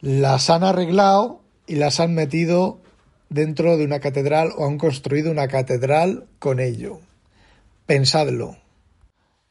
las 0.00 0.48
han 0.48 0.64
arreglado 0.64 1.42
y 1.66 1.74
las 1.74 2.00
han 2.00 2.14
metido 2.14 2.80
dentro 3.28 3.76
de 3.76 3.84
una 3.84 4.00
catedral 4.00 4.52
o 4.56 4.66
han 4.66 4.78
construido 4.78 5.30
una 5.30 5.48
catedral 5.48 6.26
con 6.38 6.58
ello. 6.58 7.00
Pensadlo. 7.84 8.56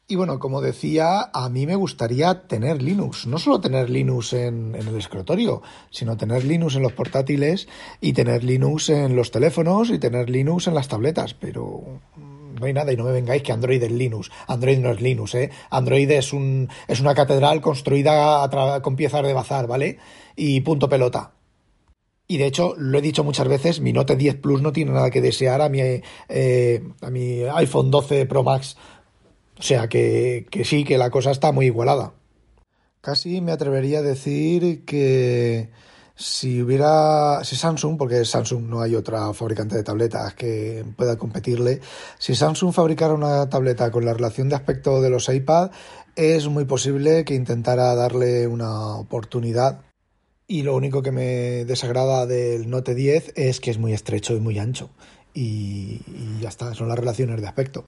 Y 0.08 0.14
bueno, 0.14 0.38
como 0.38 0.60
decía, 0.60 1.30
a 1.32 1.48
mí 1.48 1.66
me 1.66 1.74
gustaría 1.74 2.46
tener 2.46 2.80
Linux, 2.80 3.26
no 3.26 3.38
solo 3.38 3.60
tener 3.60 3.90
Linux 3.90 4.34
en, 4.34 4.76
el 4.76 4.96
escritorio, 4.96 5.62
sino 5.90 6.16
tener 6.16 6.44
Linux 6.44 6.76
en 6.76 6.82
los 6.82 6.92
portátiles 6.92 7.66
y 8.00 8.12
tener 8.12 8.44
Linux 8.44 8.88
en 8.90 9.16
los 9.16 9.32
teléfonos 9.32 9.90
y 9.90 9.98
tener 9.98 10.30
Linux 10.30 10.68
en 10.68 10.74
las 10.74 10.86
tabletas, 10.86 11.34
pero 11.34 11.82
no 12.16 12.66
hay 12.66 12.72
nada 12.72 12.92
y 12.92 12.96
no 12.96 13.02
me 13.02 13.10
vengáis 13.10 13.42
que 13.42 13.50
Android 13.50 13.82
es 13.82 13.90
Linux. 13.90 14.30
Android 14.46 14.78
no 14.78 14.92
es 14.92 15.00
Linux, 15.00 15.34
¿eh? 15.34 15.50
Android 15.70 16.08
es, 16.12 16.32
un, 16.32 16.68
es 16.86 17.00
una 17.00 17.16
catedral 17.16 17.60
construida 17.60 18.48
con 18.82 18.94
piezas 18.94 19.24
de 19.24 19.32
bazar, 19.32 19.66
¿vale? 19.66 19.98
Y 20.36 20.60
punto 20.60 20.88
pelota. 20.88 21.32
Y 22.28 22.38
de 22.38 22.46
hecho, 22.46 22.74
lo 22.76 22.98
he 22.98 23.02
dicho 23.02 23.22
muchas 23.22 23.46
veces, 23.46 23.80
mi 23.80 23.92
Note 23.92 24.16
10 24.16 24.40
Plus 24.40 24.60
no 24.60 24.72
tiene 24.72 24.90
nada 24.90 25.10
que 25.10 25.20
desear 25.20 25.60
a 25.60 25.68
mi, 25.68 25.80
eh, 25.80 26.82
a 27.00 27.10
mi 27.10 27.42
iPhone 27.42 27.90
12 27.90 28.26
Pro 28.26 28.42
Max 28.42 28.76
o 29.58 29.62
sea 29.62 29.88
que, 29.88 30.46
que 30.50 30.64
sí, 30.64 30.84
que 30.84 30.98
la 30.98 31.10
cosa 31.10 31.30
está 31.30 31.52
muy 31.52 31.66
igualada. 31.66 32.12
Casi 33.00 33.40
me 33.40 33.52
atrevería 33.52 34.00
a 34.00 34.02
decir 34.02 34.84
que 34.84 35.70
si 36.16 36.62
hubiera, 36.62 37.44
si 37.44 37.56
Samsung, 37.56 37.98
porque 37.98 38.24
Samsung 38.24 38.64
no 38.64 38.80
hay 38.80 38.94
otra 38.94 39.32
fabricante 39.34 39.76
de 39.76 39.84
tabletas 39.84 40.34
que 40.34 40.84
pueda 40.96 41.16
competirle, 41.16 41.80
si 42.18 42.34
Samsung 42.34 42.72
fabricara 42.72 43.14
una 43.14 43.48
tableta 43.48 43.90
con 43.90 44.04
la 44.04 44.14
relación 44.14 44.48
de 44.48 44.56
aspecto 44.56 45.02
de 45.02 45.10
los 45.10 45.28
iPad, 45.28 45.70
es 46.16 46.48
muy 46.48 46.64
posible 46.64 47.24
que 47.24 47.34
intentara 47.34 47.94
darle 47.94 48.46
una 48.46 48.96
oportunidad. 48.96 49.82
Y 50.48 50.62
lo 50.62 50.74
único 50.74 51.02
que 51.02 51.12
me 51.12 51.64
desagrada 51.64 52.24
del 52.24 52.70
Note 52.70 52.94
10 52.94 53.32
es 53.36 53.60
que 53.60 53.70
es 53.70 53.78
muy 53.78 53.92
estrecho 53.92 54.34
y 54.34 54.40
muy 54.40 54.58
ancho. 54.58 54.90
Y, 55.34 56.00
y 56.06 56.38
ya 56.40 56.48
está, 56.48 56.72
son 56.74 56.88
las 56.88 56.98
relaciones 56.98 57.40
de 57.40 57.46
aspecto. 57.46 57.84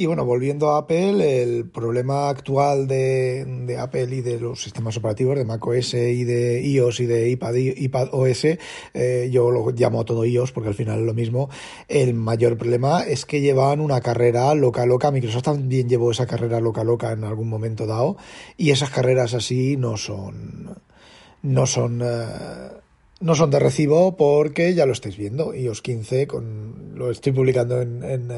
Y 0.00 0.06
bueno, 0.06 0.24
volviendo 0.24 0.70
a 0.70 0.78
Apple, 0.78 1.42
el 1.42 1.68
problema 1.68 2.30
actual 2.30 2.88
de, 2.88 3.76
Apple 3.78 4.16
y 4.16 4.22
de 4.22 4.40
los 4.40 4.62
sistemas 4.62 4.96
operativos 4.96 5.36
de 5.36 5.44
macOS 5.44 5.92
y 5.92 6.24
de 6.24 6.62
iOS 6.62 7.00
y 7.00 7.06
de 7.06 7.28
iPad, 7.28 7.54
iPad 7.56 8.08
OS, 8.12 8.46
eh, 8.94 9.28
yo 9.30 9.50
lo 9.50 9.70
llamo 9.72 10.06
todo 10.06 10.24
iOS 10.24 10.52
porque 10.52 10.70
al 10.70 10.74
final 10.74 11.00
es 11.00 11.04
lo 11.04 11.12
mismo, 11.12 11.50
el 11.86 12.14
mayor 12.14 12.56
problema 12.56 13.02
es 13.02 13.26
que 13.26 13.42
llevan 13.42 13.78
una 13.78 14.00
carrera 14.00 14.54
loca 14.54 14.86
loca, 14.86 15.10
Microsoft 15.10 15.42
también 15.42 15.86
llevó 15.86 16.12
esa 16.12 16.26
carrera 16.26 16.60
loca 16.60 16.82
loca 16.82 17.12
en 17.12 17.24
algún 17.24 17.50
momento 17.50 17.86
dado 17.86 18.16
y 18.56 18.70
esas 18.70 18.88
carreras 18.88 19.34
así 19.34 19.76
no 19.76 19.98
son, 19.98 20.78
no 21.42 21.66
son... 21.66 22.00
Eh, 22.02 22.80
no 23.20 23.34
son 23.34 23.50
de 23.50 23.58
recibo 23.58 24.16
porque 24.16 24.74
ya 24.74 24.86
lo 24.86 24.92
estáis 24.92 25.18
viendo. 25.18 25.54
iOS 25.54 25.82
15 25.82 26.26
con 26.26 26.89
lo 27.00 27.10
estoy 27.10 27.32
publicando 27.32 27.80
en, 27.80 28.30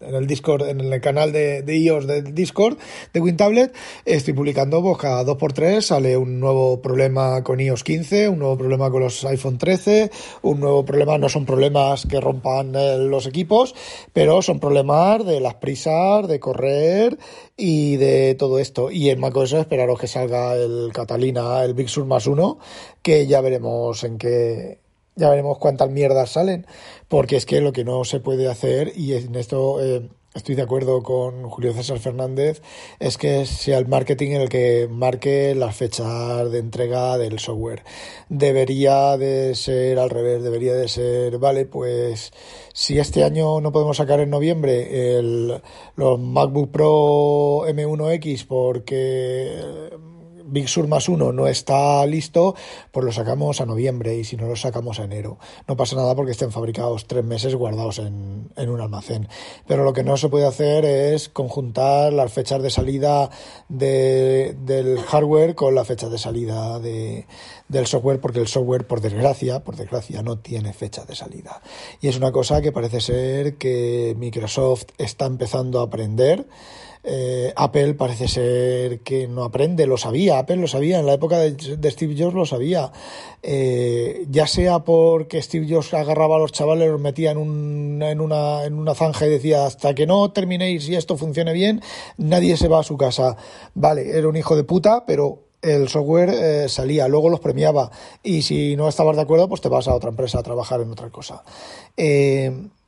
el 0.00 0.26
Discord, 0.26 0.68
en 0.68 0.80
el 0.80 1.00
canal 1.00 1.32
de, 1.32 1.64
iOS 1.66 2.06
del 2.06 2.32
Discord 2.32 2.78
de 3.12 3.20
WinTablet. 3.20 3.74
Estoy 4.04 4.34
publicando 4.34 4.80
pues, 4.80 4.98
cada 4.98 5.24
2x3 5.24 5.80
sale 5.80 6.16
un 6.16 6.38
nuevo 6.38 6.80
problema 6.80 7.42
con 7.42 7.60
iOS 7.60 7.82
15, 7.82 8.28
un 8.28 8.38
nuevo 8.38 8.56
problema 8.56 8.88
con 8.90 9.02
los 9.02 9.24
iPhone 9.24 9.58
13, 9.58 10.12
un 10.42 10.60
nuevo 10.60 10.84
problema, 10.84 11.18
no 11.18 11.28
son 11.28 11.44
problemas 11.44 12.06
que 12.06 12.20
rompan 12.20 12.74
eh, 12.76 12.98
los 12.98 13.26
equipos, 13.26 13.74
pero 14.12 14.42
son 14.42 14.60
problemas 14.60 15.26
de 15.26 15.40
las 15.40 15.54
prisas, 15.54 16.28
de 16.28 16.38
correr 16.38 17.18
y 17.56 17.96
de 17.96 18.36
todo 18.36 18.60
esto. 18.60 18.92
Y 18.92 19.10
en 19.10 19.18
macOS 19.18 19.54
esperaros 19.54 19.98
que 19.98 20.06
salga 20.06 20.54
el 20.54 20.90
Catalina, 20.92 21.64
el 21.64 21.74
Big 21.74 21.88
Sur 21.88 22.04
más 22.04 22.28
uno, 22.28 22.58
que 23.02 23.26
ya 23.26 23.40
veremos 23.40 24.04
en 24.04 24.18
qué, 24.18 24.83
ya 25.16 25.30
veremos 25.30 25.58
cuántas 25.58 25.90
mierdas 25.90 26.30
salen, 26.30 26.66
porque 27.08 27.36
es 27.36 27.46
que 27.46 27.60
lo 27.60 27.72
que 27.72 27.84
no 27.84 28.04
se 28.04 28.20
puede 28.20 28.48
hacer, 28.48 28.92
y 28.96 29.14
en 29.14 29.34
esto 29.36 29.80
eh, 29.80 30.08
estoy 30.34 30.56
de 30.56 30.62
acuerdo 30.62 31.02
con 31.02 31.48
Julio 31.48 31.72
César 31.72 31.98
Fernández, 32.00 32.60
es 32.98 33.16
que 33.16 33.46
sea 33.46 33.78
el 33.78 33.86
marketing 33.86 34.32
el 34.32 34.48
que 34.48 34.88
marque 34.90 35.54
las 35.54 35.76
fechas 35.76 36.50
de 36.50 36.58
entrega 36.58 37.16
del 37.18 37.38
software. 37.38 37.84
Debería 38.28 39.16
de 39.16 39.54
ser 39.54 39.98
al 39.98 40.10
revés, 40.10 40.42
debería 40.42 40.74
de 40.74 40.88
ser, 40.88 41.38
vale, 41.38 41.66
pues 41.66 42.32
si 42.72 42.98
este 42.98 43.22
año 43.22 43.60
no 43.60 43.70
podemos 43.70 43.96
sacar 43.96 44.20
en 44.20 44.30
noviembre 44.30 45.18
el, 45.18 45.62
los 45.94 46.18
MacBook 46.18 46.72
Pro 46.72 47.66
M1X 47.68 48.46
porque 48.46 49.90
Big 50.46 50.68
Sur 50.68 50.88
más 50.88 51.08
uno 51.08 51.32
no 51.32 51.46
está 51.46 52.04
listo, 52.06 52.54
pues 52.92 53.04
lo 53.04 53.12
sacamos 53.12 53.60
a 53.60 53.66
noviembre 53.66 54.16
y 54.16 54.24
si 54.24 54.36
no 54.36 54.46
lo 54.46 54.56
sacamos 54.56 55.00
a 55.00 55.04
enero. 55.04 55.38
No 55.66 55.76
pasa 55.76 55.96
nada 55.96 56.14
porque 56.14 56.32
estén 56.32 56.52
fabricados 56.52 57.06
tres 57.06 57.24
meses 57.24 57.54
guardados 57.54 57.98
en, 57.98 58.50
en 58.56 58.68
un 58.68 58.80
almacén. 58.80 59.28
Pero 59.66 59.84
lo 59.84 59.92
que 59.92 60.04
no 60.04 60.16
se 60.16 60.28
puede 60.28 60.46
hacer 60.46 60.84
es 60.84 61.28
conjuntar 61.28 62.12
las 62.12 62.32
fechas 62.32 62.62
de 62.62 62.70
salida 62.70 63.30
de, 63.68 64.56
del 64.60 64.98
hardware 65.00 65.54
con 65.54 65.74
la 65.74 65.84
fecha 65.84 66.08
de 66.08 66.18
salida 66.18 66.78
de, 66.78 67.26
del 67.68 67.86
software 67.86 68.20
porque 68.20 68.40
el 68.40 68.48
software, 68.48 68.86
por 68.86 69.00
desgracia, 69.00 69.64
por 69.64 69.76
desgracia, 69.76 70.22
no 70.22 70.38
tiene 70.38 70.72
fecha 70.72 71.04
de 71.04 71.14
salida. 71.14 71.62
Y 72.00 72.08
es 72.08 72.16
una 72.16 72.32
cosa 72.32 72.60
que 72.60 72.72
parece 72.72 73.00
ser 73.00 73.56
que 73.56 74.14
Microsoft 74.18 74.86
está 74.98 75.26
empezando 75.26 75.80
a 75.80 75.84
aprender. 75.84 76.46
Eh, 77.06 77.52
Apple 77.54 77.92
parece 77.94 78.28
ser 78.28 79.00
que 79.00 79.28
no 79.28 79.44
aprende, 79.44 79.86
lo 79.86 79.98
sabía, 79.98 80.38
Apple 80.38 80.56
lo 80.56 80.66
sabía, 80.66 80.98
en 80.98 81.04
la 81.04 81.12
época 81.12 81.38
de, 81.38 81.90
Steve 81.90 82.14
Jobs 82.18 82.34
lo 82.34 82.46
sabía, 82.46 82.92
eh, 83.42 84.24
ya 84.30 84.46
sea 84.46 84.78
porque 84.78 85.42
Steve 85.42 85.66
Jobs 85.68 85.92
agarraba 85.92 86.36
a 86.36 86.38
los 86.38 86.52
chavales, 86.52 86.90
los 86.90 87.00
metía 87.00 87.32
en, 87.32 87.36
un, 87.36 88.02
en, 88.02 88.22
una, 88.22 88.64
en 88.64 88.78
una 88.78 88.94
zanja 88.94 89.26
y 89.26 89.30
decía, 89.30 89.66
hasta 89.66 89.94
que 89.94 90.06
no 90.06 90.30
terminéis 90.32 90.88
y 90.88 90.96
esto 90.96 91.18
funcione 91.18 91.52
bien, 91.52 91.82
nadie 92.16 92.56
se 92.56 92.68
va 92.68 92.80
a 92.80 92.84
su 92.84 92.96
casa. 92.96 93.36
Vale, 93.74 94.16
era 94.16 94.26
un 94.26 94.36
hijo 94.36 94.56
de 94.56 94.64
puta, 94.64 95.04
pero 95.06 95.40
el 95.60 95.88
software 95.88 96.30
eh, 96.30 96.68
salía, 96.70 97.06
luego 97.06 97.28
los 97.28 97.40
premiaba 97.40 97.90
y 98.22 98.42
si 98.42 98.76
no 98.76 98.88
estabas 98.88 99.16
de 99.16 99.22
acuerdo, 99.22 99.46
pues 99.48 99.60
te 99.60 99.68
vas 99.68 99.88
a 99.88 99.94
otra 99.94 100.08
empresa 100.08 100.38
a 100.38 100.42
trabajar 100.42 100.80
en 100.80 100.90
otra 100.90 101.10
cosa. 101.10 101.42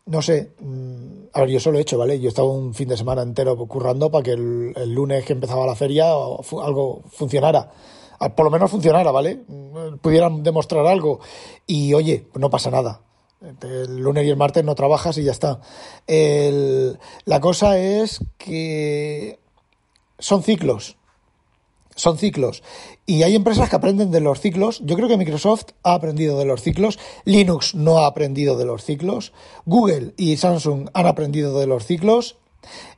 No 0.07 0.23
sé, 0.23 0.53
mm, 0.61 1.27
a 1.33 1.41
ver, 1.41 1.51
yo 1.51 1.61
solo 1.61 1.79
he 1.79 1.83
hecho, 1.83 1.99
¿vale? 1.99 2.19
Yo 2.21 2.29
estaba 2.29 2.49
un 2.49 2.75
fin 2.75 2.89
de 2.89 2.97
semana 2.97 3.23
entero 3.23 3.57
currando 3.67 4.11
para 4.11 4.23
que 4.23 4.33
el, 4.33 4.93
lunes 4.93 5.25
que 5.25 5.33
empezaba 5.33 5.67
la 5.67 5.75
feria 5.75 6.11
algo 6.11 7.03
funcionara. 7.11 7.71
Ah, 8.19 8.35
por 8.35 8.45
lo 8.45 8.51
menos 8.51 8.71
funcionara, 8.71 9.11
¿vale? 9.11 9.43
Mm, 9.47 9.99
pudieran 10.01 10.43
demostrar 10.43 10.87
algo. 10.87 11.21
Y 11.67 11.93
oye, 11.95 12.25
pues 12.33 12.41
no 12.41 12.51
pasa 12.51 12.71
nada. 12.71 13.01
El 13.63 13.99
lunes 13.99 14.25
y 14.25 14.31
el 14.31 14.37
martes 14.37 14.65
no 14.65 14.75
trabajas 14.75 15.19
y 15.19 15.25
ya 15.25 15.33
está. 15.33 15.61
la 16.07 17.41
cosa 17.41 17.79
es 17.79 18.21
que 18.39 19.39
son 20.19 20.43
ciclos 20.43 20.97
son 21.97 22.19
ciclos. 22.19 22.63
Y 23.07 23.25
hay 23.25 23.35
empresas 23.35 23.69
que 23.69 23.77
aprenden 23.77 24.13
de 24.13 24.21
los 24.21 24.41
ciclos. 24.41 24.81
Yo 24.85 24.95
creo 24.95 25.09
que 25.09 25.17
Microsoft 25.17 25.73
ha 25.83 25.95
aprendido 25.95 26.39
de 26.39 26.45
los 26.45 26.63
ciclos. 26.63 26.99
Linux 27.25 27.75
no 27.75 27.99
ha 27.99 28.07
aprendido 28.07 28.57
de 28.57 28.67
los 28.67 28.85
ciclos. 28.85 29.33
Google 29.65 30.13
y 30.17 30.37
Samsung 30.37 30.91
han 30.93 31.07
aprendido 31.07 31.59
de 31.59 31.67
los 31.67 31.85
ciclos. 31.85 32.37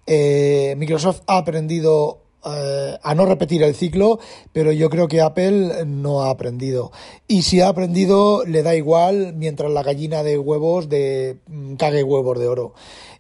Eh, 0.06 0.74
Microsoft 0.76 1.22
ha 1.26 1.38
aprendido 1.38 2.22
eh, 2.44 2.96
a 3.02 3.14
no 3.14 3.26
repetir 3.26 3.62
el 3.62 3.74
ciclo, 3.74 4.20
pero 4.52 4.70
yo 4.72 4.88
creo 4.90 5.08
que 5.08 5.20
Apple 5.20 5.84
no 5.84 6.22
ha 6.22 6.30
aprendido. 6.30 6.92
Y 7.26 7.42
si 7.42 7.60
ha 7.60 7.68
aprendido, 7.68 8.44
le 8.44 8.62
da 8.62 8.74
igual 8.74 9.34
mientras 9.34 9.70
la 9.72 9.82
gallina 9.82 10.22
de 10.22 10.38
huevos 10.38 10.88
de 10.88 11.38
mm, 11.46 11.74
cague 11.74 12.02
huevos 12.02 12.38
de 12.38 12.48
oro. 12.48 12.74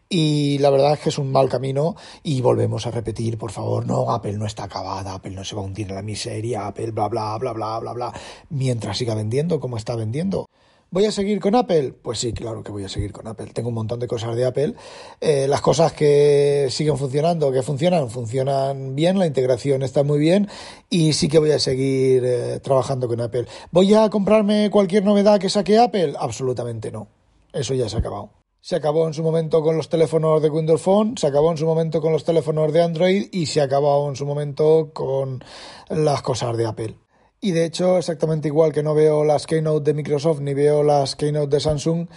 Y 0.08 0.58
la 0.58 0.70
verdad 0.70 0.94
es 0.94 1.00
que 1.00 1.08
es 1.10 1.18
un 1.18 1.30
mal 1.30 1.48
camino 1.48 1.94
y 2.22 2.40
volvemos 2.40 2.86
a 2.86 2.90
repetir, 2.90 3.36
por 3.36 3.50
favor, 3.52 3.84
no, 3.86 4.10
Apple 4.10 4.38
no 4.38 4.46
está 4.46 4.64
acabada, 4.64 5.14
Apple 5.14 5.32
no 5.32 5.44
se 5.44 5.54
va 5.54 5.60
a 5.60 5.64
hundir 5.64 5.88
en 5.88 5.96
la 5.96 6.02
miseria, 6.02 6.66
Apple 6.66 6.92
bla 6.92 7.08
bla 7.08 7.36
bla 7.36 7.52
bla 7.52 7.78
bla 7.78 7.92
bla, 7.92 8.12
mientras 8.48 8.96
siga 8.96 9.14
vendiendo 9.14 9.60
como 9.60 9.76
está 9.76 9.96
vendiendo. 9.96 10.46
¿Voy 10.90 11.04
a 11.04 11.12
seguir 11.12 11.38
con 11.38 11.54
Apple? 11.54 11.92
Pues 12.00 12.18
sí, 12.18 12.32
claro 12.32 12.62
que 12.62 12.72
voy 12.72 12.84
a 12.84 12.88
seguir 12.88 13.12
con 13.12 13.26
Apple. 13.26 13.48
Tengo 13.52 13.68
un 13.68 13.74
montón 13.74 14.00
de 14.00 14.06
cosas 14.06 14.34
de 14.34 14.46
Apple. 14.46 14.74
Eh, 15.20 15.46
las 15.46 15.60
cosas 15.60 15.92
que 15.92 16.68
siguen 16.70 16.96
funcionando, 16.96 17.52
que 17.52 17.62
funcionan, 17.62 18.08
funcionan 18.08 18.94
bien, 18.94 19.18
la 19.18 19.26
integración 19.26 19.82
está 19.82 20.02
muy 20.02 20.18
bien 20.18 20.48
y 20.88 21.12
sí 21.12 21.28
que 21.28 21.38
voy 21.38 21.50
a 21.50 21.58
seguir 21.58 22.22
eh, 22.24 22.60
trabajando 22.60 23.06
con 23.06 23.20
Apple. 23.20 23.46
¿Voy 23.70 23.92
a 23.92 24.08
comprarme 24.08 24.70
cualquier 24.70 25.04
novedad 25.04 25.38
que 25.38 25.50
saque 25.50 25.78
Apple? 25.78 26.14
Absolutamente 26.18 26.90
no. 26.90 27.08
Eso 27.52 27.74
ya 27.74 27.86
se 27.90 27.96
ha 27.96 27.98
acabado. 27.98 28.37
Se 28.60 28.76
acabó 28.76 29.06
en 29.06 29.14
su 29.14 29.22
momento 29.22 29.62
con 29.62 29.76
los 29.76 29.88
teléfonos 29.88 30.42
de 30.42 30.50
Windows 30.50 30.82
Phone, 30.82 31.16
se 31.16 31.28
acabó 31.28 31.50
en 31.50 31.58
su 31.58 31.66
momento 31.66 32.00
con 32.00 32.12
los 32.12 32.24
teléfonos 32.24 32.72
de 32.72 32.82
Android 32.82 33.28
y 33.30 33.46
se 33.46 33.60
acabó 33.60 34.08
en 34.08 34.16
su 34.16 34.26
momento 34.26 34.90
con 34.92 35.44
las 35.88 36.22
cosas 36.22 36.56
de 36.56 36.66
Apple. 36.66 36.96
Y 37.40 37.52
de 37.52 37.64
hecho, 37.64 37.98
exactamente 37.98 38.48
igual 38.48 38.72
que 38.72 38.82
no 38.82 38.94
veo 38.94 39.22
las 39.22 39.46
Keynote 39.46 39.84
de 39.84 39.94
Microsoft 39.94 40.40
ni 40.40 40.54
veo 40.54 40.82
las 40.82 41.14
Keynote 41.14 41.54
de 41.54 41.60
Samsung, 41.60 42.08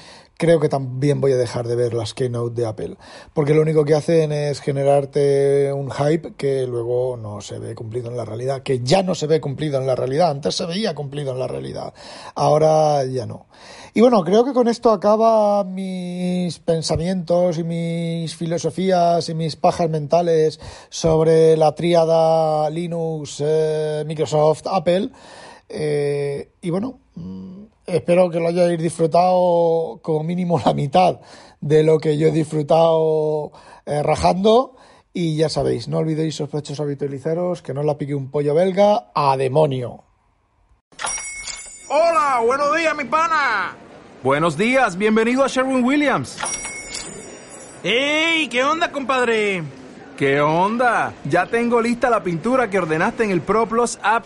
creo 0.41 0.59
que 0.59 0.69
también 0.69 1.21
voy 1.21 1.33
a 1.33 1.37
dejar 1.37 1.67
de 1.67 1.75
ver 1.75 1.93
las 1.93 2.15
Keynote 2.15 2.59
de 2.59 2.67
Apple. 2.67 2.97
Porque 3.31 3.53
lo 3.53 3.61
único 3.61 3.85
que 3.85 3.93
hacen 3.93 4.31
es 4.31 4.59
generarte 4.59 5.71
un 5.71 5.91
hype 5.91 6.33
que 6.33 6.65
luego 6.65 7.15
no 7.15 7.41
se 7.41 7.59
ve 7.59 7.75
cumplido 7.75 8.09
en 8.09 8.17
la 8.17 8.25
realidad, 8.25 8.63
que 8.63 8.79
ya 8.79 9.03
no 9.03 9.13
se 9.13 9.27
ve 9.27 9.39
cumplido 9.39 9.79
en 9.79 9.85
la 9.85 9.95
realidad. 9.95 10.31
Antes 10.31 10.55
se 10.55 10.65
veía 10.65 10.95
cumplido 10.95 11.31
en 11.31 11.37
la 11.37 11.47
realidad, 11.47 11.93
ahora 12.33 13.05
ya 13.05 13.27
no. 13.27 13.45
Y 13.93 14.01
bueno, 14.01 14.23
creo 14.23 14.43
que 14.43 14.51
con 14.51 14.67
esto 14.67 14.89
acaba 14.89 15.63
mis 15.63 16.57
pensamientos 16.57 17.59
y 17.59 17.63
mis 17.63 18.35
filosofías 18.35 19.29
y 19.29 19.35
mis 19.35 19.55
pajas 19.55 19.91
mentales 19.91 20.59
sobre 20.89 21.55
la 21.55 21.75
tríada 21.75 22.67
Linux, 22.71 23.43
eh, 23.45 24.03
Microsoft, 24.07 24.63
Apple. 24.65 25.11
Eh, 25.69 26.49
y 26.63 26.71
bueno, 26.71 26.97
espero 27.91 28.29
que 28.29 28.39
lo 28.39 28.47
hayáis 28.47 28.79
disfrutado 28.79 29.99
como 30.01 30.23
mínimo 30.23 30.59
la 30.63 30.73
mitad 30.73 31.19
de 31.59 31.83
lo 31.83 31.99
que 31.99 32.17
yo 32.17 32.27
he 32.27 32.31
disfrutado 32.31 33.51
eh, 33.85 34.01
rajando. 34.03 34.75
Y 35.13 35.35
ya 35.35 35.49
sabéis, 35.49 35.87
no 35.87 35.97
olvidéis 35.97 36.35
sospechosos 36.35 36.79
habitualizaros, 36.79 37.61
que 37.61 37.73
no 37.73 37.83
la 37.83 37.97
pique 37.97 38.15
un 38.15 38.31
pollo 38.31 38.53
belga 38.55 39.11
a 39.13 39.35
demonio. 39.35 40.03
Hola, 41.89 42.41
buenos 42.45 42.75
días, 42.75 42.95
mi 42.95 43.03
pana. 43.03 43.75
Buenos 44.23 44.57
días, 44.57 44.97
bienvenido 44.97 45.43
a 45.43 45.47
Sherwin 45.47 45.83
Williams. 45.83 46.37
¡Ey! 47.83 48.47
¿Qué 48.47 48.63
onda, 48.63 48.91
compadre? 48.91 49.63
¿Qué 50.15 50.39
onda? 50.39 51.13
Ya 51.25 51.47
tengo 51.47 51.81
lista 51.81 52.09
la 52.09 52.23
pintura 52.23 52.69
que 52.69 52.77
ordenaste 52.77 53.23
en 53.23 53.31
el 53.31 53.41
ProPlus 53.41 53.99
app. 54.03 54.25